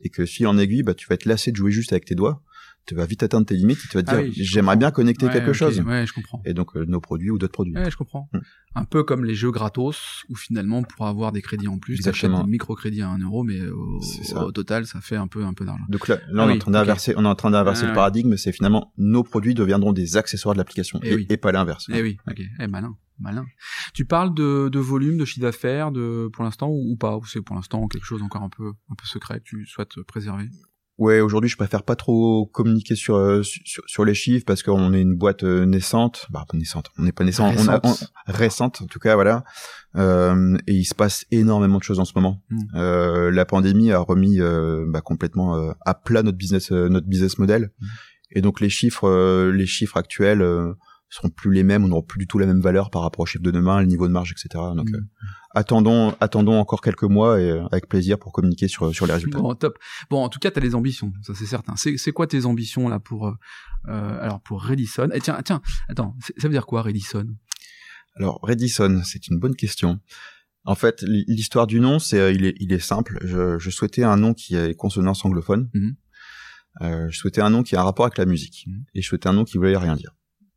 [0.00, 2.14] et que si en aiguille, bah, tu vas être lassé de jouer juste avec tes
[2.14, 2.42] doigts,
[2.86, 4.90] tu vas vite atteindre tes limites, et tu vas te Ah dire oui, j'aimerais bien
[4.90, 6.42] connecter Ouais, quelque chose Ouais, je comprends.
[6.44, 7.74] et donc euh, nos produits ou d'autres produits.
[7.74, 8.28] Ouais, je comprends.
[8.32, 8.38] Mm.
[8.76, 12.24] Un peu comme les jeux gratos, où finalement, pour avoir des crédits en plus, t'achètes
[12.24, 12.44] Exactement.
[12.44, 15.84] des microcrédits à 1 euro, mais au, total, ça fait un peu, un peu d'argent.
[15.88, 17.88] Donc là, là Ah on, est en train d'inverser, on est en train d'inverser Ah
[17.88, 21.26] le paradigme, c'est finalement nos produits deviendront des accessoires de l'application Eh et, oui.
[21.30, 21.86] et pas l'inverse.
[21.92, 22.40] Eh oui, ok.
[22.60, 22.96] Eh, malin.
[23.20, 23.46] Malin.
[23.94, 27.16] Tu parles de, de volume, de chiffre d'affaires, de pour l'instant ou, ou pas?
[27.16, 30.02] Ou c'est pour l'instant quelque chose encore un peu un peu secret que tu souhaites
[30.02, 30.48] préserver?
[30.96, 34.92] Ouais, aujourd'hui, je préfère pas trop communiquer sur euh, sur, sur les chiffres parce qu'on
[34.94, 38.04] est une boîte euh, naissante, bah pas naissante, on n'est pas naissant, on a, Récente.
[38.28, 39.42] on- récente en tout cas, voilà.
[39.96, 42.40] Euh, et il se passe énormément de choses en ce moment.
[42.48, 42.58] Mm.
[42.76, 47.08] Euh, la pandémie a remis euh, bah, complètement euh, à plat notre business euh, notre
[47.08, 47.70] business model.
[47.80, 47.86] Mm.
[48.36, 50.74] Et donc les chiffres euh, les chiffres actuels euh,
[51.14, 53.26] seront plus les mêmes, on n'aura plus du tout la même valeur par rapport aux
[53.26, 54.48] chiffres de demain, le niveau de marge, etc.
[54.74, 55.00] Donc euh,
[55.52, 59.38] attendons attendons encore quelques mois et euh, avec plaisir pour communiquer sur sur les résultats.
[59.38, 59.78] Bon, top.
[60.10, 61.74] Bon, en tout cas, t'as des ambitions, ça c'est certain.
[61.76, 63.32] C'est quoi tes ambitions là pour euh,
[64.20, 65.08] alors pour Redison?
[65.12, 67.26] Et tiens, tiens, attends, ça veut dire quoi Redison?
[68.16, 70.00] Alors, Redison, c'est une bonne question.
[70.64, 73.18] En fait, l'histoire du nom, c'est, il est, il est simple.
[73.22, 75.68] Je, je souhaitais un nom qui ait consonance anglophone.
[76.80, 78.64] Je souhaitais un nom qui ait un rapport avec la musique.
[78.66, 78.84] Mhm.
[78.94, 80.14] Et je souhaitais un nom qui voulait rien dire.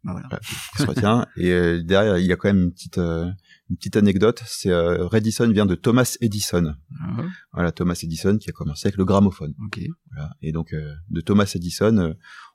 [0.07, 0.27] Bah voilà.
[0.29, 0.39] Voilà,
[0.75, 1.25] qui se retient.
[1.37, 3.29] Et euh, derrière, il y a quand même une petite, euh,
[3.69, 4.41] une petite anecdote.
[4.45, 6.75] C'est euh, Redison vient de Thomas Edison.
[7.01, 9.53] Ah, Voilà, Thomas Edison qui a commencé avec le gramophone.
[9.65, 9.79] ok.
[10.11, 10.31] Voilà.
[10.41, 12.13] Et donc, euh, de Thomas Edison, euh,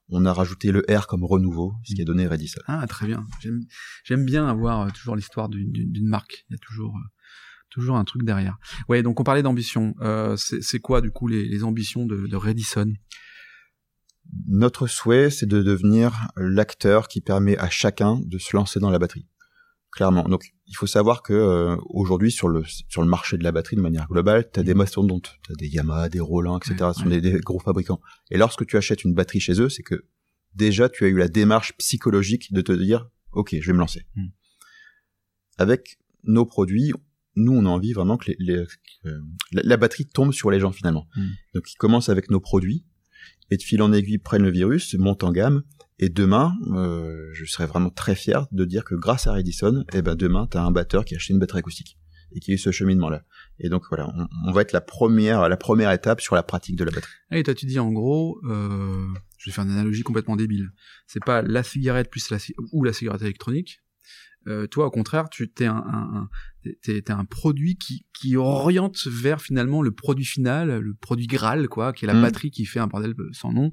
[0.08, 2.60] on a rajouté le R comme renouveau, ce qui a donné Redison.
[2.66, 3.24] Ah, très bien.
[3.40, 3.60] J'aime
[4.04, 6.44] j'aime bien avoir toujours l'histoire d'une- marque.
[6.48, 6.94] Il y a toujours
[7.70, 8.58] toujours un truc derrière.
[8.88, 9.94] Ouais, donc on parlait d'ambition.
[10.36, 12.92] C'est c'est quoi du coup les, les ambitions de, de Redison?
[14.46, 18.98] Notre souhait, c'est de devenir l'acteur qui permet à chacun de se lancer dans la
[18.98, 19.26] batterie.
[19.90, 20.22] Clairement.
[20.26, 23.76] Donc, il faut savoir que euh, aujourd'hui, sur le sur le marché de la batterie
[23.76, 26.76] de manière globale, tu as des mastodontes, tu as des Yamaha, des Roland, etc.
[26.80, 27.20] Ouais, Ce sont ouais.
[27.20, 28.00] des, des gros fabricants.
[28.30, 30.06] Et lorsque tu achètes une batterie chez eux, c'est que
[30.54, 34.06] déjà, tu as eu la démarche psychologique de te dire, OK, je vais me lancer.
[34.14, 34.28] Mm.
[35.58, 36.92] Avec nos produits,
[37.36, 38.64] nous, on a envie vraiment que les, les-
[39.04, 39.08] que
[39.52, 41.06] la, la batterie tombe sur les gens finalement.
[41.16, 41.26] Mm.
[41.54, 42.86] Donc, ils commencent avec nos produits
[43.52, 45.62] et de fil en aiguille prennent le virus, montent en gamme.
[45.98, 50.00] Et demain, euh, je serais vraiment très fier de dire que grâce à Redison, eh
[50.00, 51.98] ben demain, tu as un batteur qui a acheté une batterie acoustique
[52.34, 53.24] et qui a eu ce cheminement-là.
[53.58, 54.10] Et donc voilà,
[54.46, 57.12] on, va être la première, la première étape sur la pratique de la batterie.
[57.30, 60.70] Ah, Et toi, tu dis en gros, euh, je vais faire une analogie complètement débile.
[61.06, 62.38] C'est pas la cigarette plus la
[62.72, 63.81] ou la cigarette électronique.
[64.48, 66.28] Euh, toi, au contraire, tu t'es un, un, un-
[66.82, 71.68] t'es, t'es un produit qui, qui oriente vers finalement le produit final, le produit Graal,
[71.68, 72.22] quoi, qui est la Mm.
[72.22, 73.70] batterie qui fait un bordel sans nom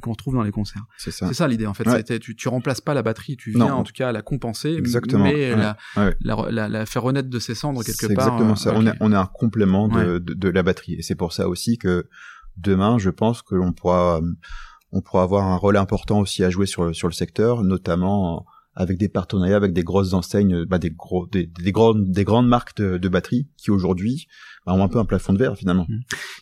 [0.00, 0.84] qu'on retrouve dans les concerts.
[0.96, 1.26] C'est ça.
[1.28, 1.88] C'est ça l'idée en fait.
[1.88, 2.02] Ouais.
[2.20, 3.64] Tu, tu remplaces pas la batterie, tu Non.
[3.66, 5.24] viens en tout cas la compenser, Exactement.
[5.24, 5.56] mais Ouais.
[5.56, 6.16] la, Ouais.
[6.20, 8.26] la, la, la faire renaître de ses cendres quelque part.
[8.26, 8.70] exactement euh, ça.
[8.70, 8.76] ok.
[8.78, 10.20] On, est, on est un complément de, Ouais.
[10.20, 10.94] de, de la batterie.
[10.94, 12.08] Et c'est pour ça aussi que
[12.56, 14.32] demain, je pense que l'on pourra, euh,
[14.92, 19.08] on pourra avoir un rôle important aussi à jouer sur le secteur, notamment avec des
[19.08, 22.96] partenariats avec des grosses enseignes, bah, des gros, des, des grandes, des grandes marques de,
[22.98, 24.26] de batterie qui aujourd'hui
[24.66, 25.86] bah, ont un peu un plafond de verre finalement.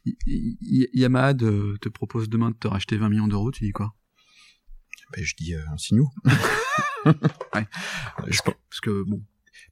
[0.05, 3.95] Y- Yamaha de- te propose demain de te racheter 20 millions d'euros, tu dis quoi?
[5.17, 6.09] Ben, je dis, euh, signe-nous.
[7.55, 7.67] Ouais.
[8.29, 9.23] Je parce que, parce que, bon,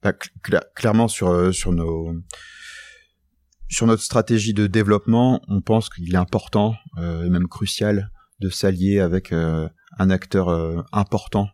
[0.02, 2.12] Bah, cl- cla- clairement sur euh, sur nos
[3.68, 8.48] sur notre stratégie de développement, on pense qu'il est important euh, et même crucial de
[8.48, 11.48] s'allier avec euh, un acteur euh, important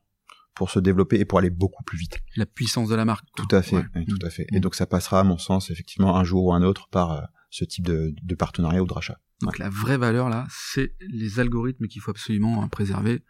[0.54, 2.18] pour se développer et pour aller beaucoup plus vite.
[2.36, 3.26] la puissance de la marque.
[3.36, 3.84] Tout à fait, Ouais.
[3.96, 4.46] oui, tout à fait.
[4.52, 4.56] Mm.
[4.56, 7.20] Et donc ça passera à mon sens effectivement un jour ou un autre par euh,
[7.50, 9.18] ce type de, de partenariat ou de rachat.
[9.42, 13.22] Donc la vraie valeur là, c'est les algorithmes qu'il faut absolument euh, préserver,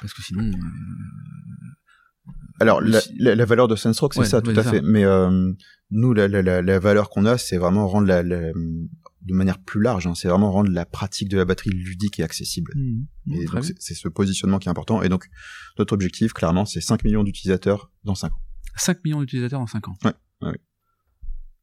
[0.00, 0.52] parce que sinon, euh,
[2.60, 4.82] Alors Mais la, la, la valeur de Sensrock, c'est Ouais, ça, tout à fait.
[4.82, 5.52] Mais euh,
[5.90, 8.52] nous, la, la, la, la valeur qu'on a, c'est vraiment rendre la, la-
[9.28, 10.06] de manière plus large.
[10.06, 12.72] hein, c'est vraiment rendre la pratique de la batterie ludique et accessible.
[12.76, 13.62] Et donc, bien.
[13.62, 15.02] c'est c'est ce positionnement qui est important.
[15.02, 15.28] Et donc,
[15.78, 18.42] notre objectif, clairement, c'est 5 millions d'utilisateurs dans 5 ans.
[18.76, 19.96] 5 millions d'utilisateurs en 5 ans.
[20.04, 20.12] Ouais,
[20.42, 20.60] ouais, ouais.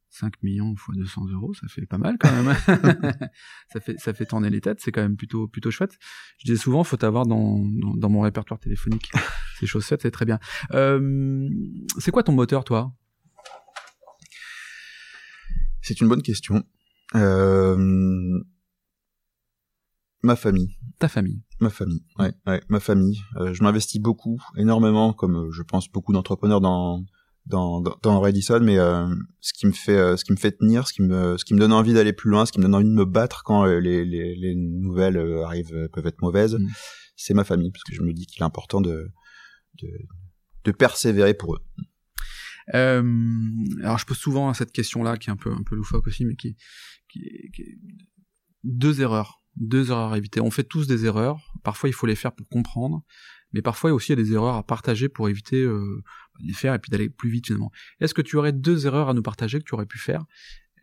[0.09, 2.55] 5 millions fois 200 euros, ça fait pas mal quand même.
[3.73, 5.97] ça fait ça fait tourner les têtes, c'est quand même plutôt plutôt chouette.
[6.37, 9.11] Je dis souvent, faut avoir dans, dans dans mon répertoire téléphonique.
[9.59, 10.39] Ces choses faites, c'est très bien.
[10.71, 11.49] Euh,
[11.97, 12.93] c'est quoi ton moteur, toi?
[15.81, 16.63] C'est une bonne question.
[17.13, 17.77] Euh,
[20.23, 20.75] ma famille.
[20.99, 21.41] Ta famille.
[21.59, 23.19] Ma famille, ouais, ouais, ma famille.
[23.37, 27.03] Euh, je m'investis beaucoup, énormément, comme euh, je pense beaucoup d'entrepreneurs dans
[27.45, 29.05] dans dans, dans Redison, mais euh,
[29.39, 31.53] ce qui me fait euh, ce qui me fait tenir, ce qui me ce qui
[31.53, 33.65] me donne envie d'aller plus loin, ce qui me donne envie de me battre quand
[33.65, 36.67] les, les les nouvelles arrivent peuvent être mauvaises, Mm.
[37.15, 39.07] c'est ma famille parce que je me dis qu'il est important de
[39.81, 39.89] de
[40.63, 41.59] de persévérer pour eux.
[42.73, 43.03] Euh,
[43.81, 46.35] alors je pose souvent cette question-là, qui est un peu un peu loufoque aussi, mais
[46.35, 46.55] qui,
[47.07, 47.21] qui,
[47.53, 47.77] qui est
[48.63, 50.41] deux erreurs, deux erreurs à éviter.
[50.41, 51.53] On fait tous des erreurs.
[51.63, 53.03] Parfois il faut les faire pour comprendre,
[53.53, 56.03] mais parfois aussi il y a des erreurs à partager pour éviter euh,
[56.41, 57.71] de les faire et puis d'aller plus vite finalement.
[57.99, 60.25] Est-ce que tu aurais deux erreurs à nous partager que tu aurais pu faire,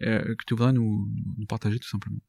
[0.02, 2.20] euh, que tu voudrais nous, nous partager tout simplement?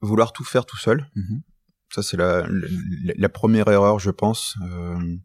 [0.00, 1.10] Vouloir tout faire tout seul,
[1.90, 5.16] Ça, c'est la, la, la première erreur, je pense, euh,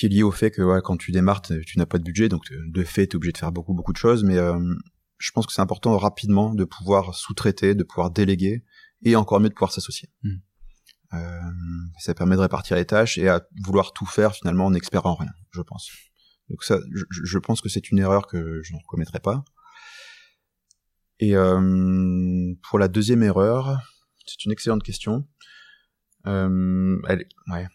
[0.00, 2.30] qui est lié au fait que ouais, quand tu démarres, tu n'as pas de budget,
[2.30, 4.24] donc de fait, tu es obligé de faire beaucoup beaucoup de choses.
[4.24, 4.38] Mais
[5.18, 8.64] je pense que c'est important rapidement de pouvoir sous-traiter, de pouvoir déléguer,
[9.02, 10.08] et encore mieux de pouvoir s'associer.
[10.22, 10.30] Mm.
[11.12, 11.40] Euh,
[11.98, 15.16] ça permet de répartir les tâches et à vouloir tout faire finalement en expert en
[15.16, 15.90] rien, je pense.
[16.48, 19.44] Donc ça, je, je pense que c'est une erreur que je ne recommettrai pas.
[21.18, 23.82] Et euh, pour la deuxième erreur,
[24.24, 25.28] c'est une excellente question.
[26.26, 27.66] Euh, elle, ouais.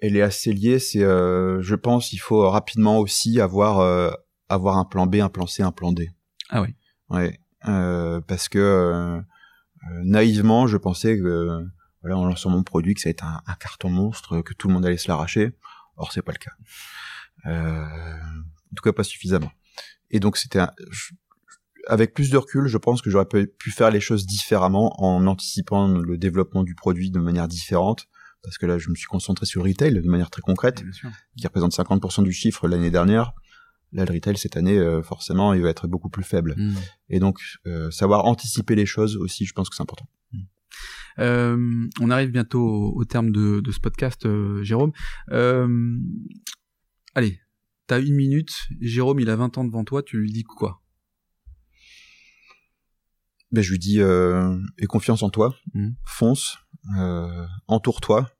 [0.00, 0.78] Elle est assez liée.
[0.78, 4.10] C'est, euh, je pense, il faut rapidement aussi avoir euh,
[4.48, 6.10] avoir un plan B, un plan C, un plan D.
[6.48, 6.74] Ah oui.
[7.08, 7.40] Ouais.
[7.68, 9.20] Euh, parce que euh,
[10.02, 11.64] naïvement, je pensais que
[12.02, 14.68] voilà, en lançant mon produit, que ça allait être un, un carton monstre, que tout
[14.68, 15.52] le monde allait se l'arracher.
[15.96, 16.52] Or, c'est pas le cas.
[17.44, 19.52] en tout cas, pas suffisamment.
[20.10, 20.60] Et donc c'était
[21.86, 25.88] avec plus de recul, je pense que j'aurais pu faire les choses différemment en anticipant
[25.88, 28.08] le développement du produit de manière différente.
[28.42, 30.82] Parce que là, je me suis concentré sur le retail de manière très concrète,
[31.36, 33.34] qui représente 50% du chiffre l'année dernière.
[33.92, 36.54] Là, le retail cette année, euh, forcément, il va être beaucoup plus faible.
[36.56, 36.74] Mm.
[37.08, 40.08] Et donc, euh, savoir anticiper les choses aussi, je pense que c'est important.
[40.32, 40.38] Mm.
[41.18, 44.26] Euh, on arrive bientôt au, au terme de, de, ce podcast,
[44.62, 44.92] Jérôme.
[47.14, 47.40] Allez,
[47.88, 50.80] t'as une minute, Jérôme, il a 20 ans devant toi, tu lui dis quoi?
[53.50, 55.88] Ben, Je lui dis, aie confiance en toi, mmh.
[56.04, 56.58] fonce,
[57.66, 58.30] entoure-toi,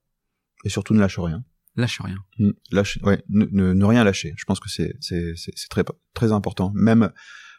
[0.64, 1.44] et surtout ne lâche rien.
[1.76, 2.16] Lâche rien.
[2.38, 4.34] Mmh, lâche, ouais, ne, ne, ne, rien lâcher.
[4.36, 4.92] Je pense que c'est
[5.70, 5.84] très
[6.14, 6.72] très important.
[6.74, 7.10] Même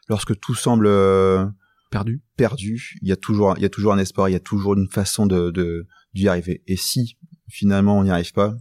[0.10, 1.46] lorsque tout semble euh,
[1.90, 4.42] perdu, perdu, il y a toujours il y a toujours un espoir, il y a
[4.42, 6.62] toujours une façon de de d'y arriver.
[6.68, 7.18] Et si
[7.48, 8.54] finalement on n'y arrive pas,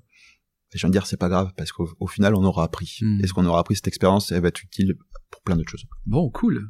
[0.72, 2.98] je viens de dire c'est pas grave parce qu'au au final on aura appris.
[3.00, 3.20] Mm.
[3.22, 4.94] Et ce qu'on aura appris cette expérience, elle va être utile
[5.30, 5.86] pour plein d'autres choses.
[6.06, 6.68] Bon, cool.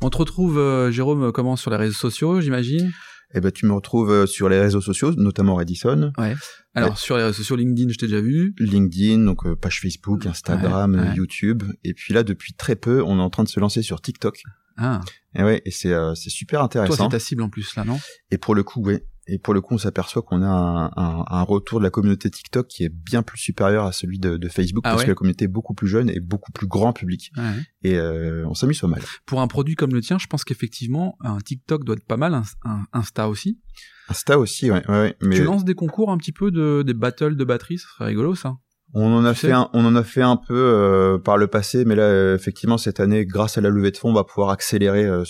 [0.00, 2.92] On te retrouve, euh, Jérôme, comment sur les réseaux sociaux, j'imagine?
[3.34, 6.12] Eh ben, tu me retrouves sur les réseaux sociaux, notamment Redison.
[6.18, 6.34] Ouais.
[6.74, 6.96] Alors, Ouais.
[6.96, 8.54] sur les réseaux sociaux, LinkedIn, je t'ai déjà vu.
[8.58, 11.14] LinkedIn, donc euh, page Facebook, Instagram, Ouais, ouais.
[11.14, 11.62] YouTube.
[11.84, 14.42] Et puis là, depuis très peu, on est en train de se lancer sur TikTok.
[14.76, 15.00] Ah,
[15.34, 17.04] Et ouais, et c'est euh, c'est super toi, intéressant.
[17.10, 17.98] c'est ta cible en plus, là, non?
[18.30, 19.04] Et pour le coup, ouais.
[19.26, 22.30] Et pour le coup, on s'aperçoit qu'on a un, un, un retour de la communauté
[22.30, 25.10] TikTok qui est bien plus supérieur à celui de, de Facebook Ah parce ouais que
[25.10, 27.30] la communauté est beaucoup plus jeune et beaucoup plus grand public.
[27.36, 27.42] Ouais.
[27.82, 29.02] Et euh, on s'amuse pas mal.
[29.26, 32.34] Pour un produit comme le tien, je pense qu'effectivement, un TikTok doit être pas mal,
[32.34, 33.60] un, un Insta aussi.
[34.08, 34.82] Insta aussi, ouais.
[35.22, 38.06] mais Tu lances des concours un petit peu de des battles de batterie, ça serait
[38.06, 38.56] rigolo ça.
[38.94, 41.84] On en a fait un, on en a fait un peu euh, par le passé,
[41.84, 45.04] mais là, effectivement, cette année, grâce à la levée de fonds, on va pouvoir accélérer
[45.06, 45.24] euh,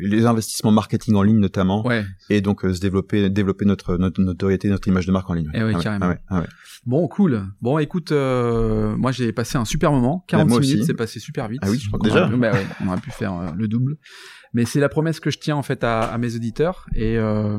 [0.00, 2.04] les investissements marketing en ligne notamment, Ouais.
[2.30, 5.50] et donc euh, se développer, développer notre, notre notoriété, notre image de marque en ligne.
[5.54, 6.46] Eh Ah ouais, ah ouais, ah ouais.
[6.86, 7.44] Bon, cool.
[7.60, 10.24] Bon, écoute, euh, moi j'ai passé un super moment.
[10.28, 10.70] 46 Bah, moi aussi.
[10.72, 11.60] minutes, c'est passé super vite.
[11.62, 12.28] Ah oui, je crois déjà.
[12.28, 12.52] pu- bah
[12.84, 13.96] on aurait pu faire euh, le double.
[14.54, 16.86] Mais c'est la promesse que je tiens en fait à, à mes auditeurs.
[16.94, 17.58] Et, euh,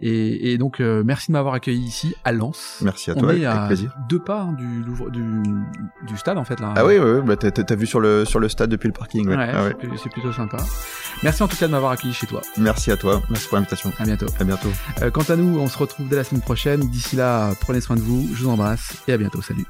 [0.00, 2.78] et, et donc, euh, merci de m'avoir accueilli ici à Lens.
[2.82, 3.94] Merci à on toi, est avec à plaisir.
[4.08, 5.42] deux pas hein, du, du,
[6.06, 6.72] du stade en fait là.
[6.76, 9.28] Ah oui, oui, oui, bah t'as, vu sur le sur le stade depuis le parking.
[9.28, 9.36] Ouais.
[9.36, 9.70] Ouais, Ah
[10.02, 10.56] c'est plutôt sympa.
[11.22, 12.40] Merci en tout cas de m'avoir accueilli chez toi.
[12.56, 13.92] Merci à toi, merci pour l'invitation.
[13.98, 14.26] À bientôt.
[14.40, 14.70] À bientôt.
[15.02, 16.80] Euh, quant à nous, on se retrouve dès la semaine prochaine.
[16.88, 18.28] D'ici là, prenez soin de vous.
[18.34, 19.42] Je vous embrasse et à bientôt.
[19.42, 19.64] Salut.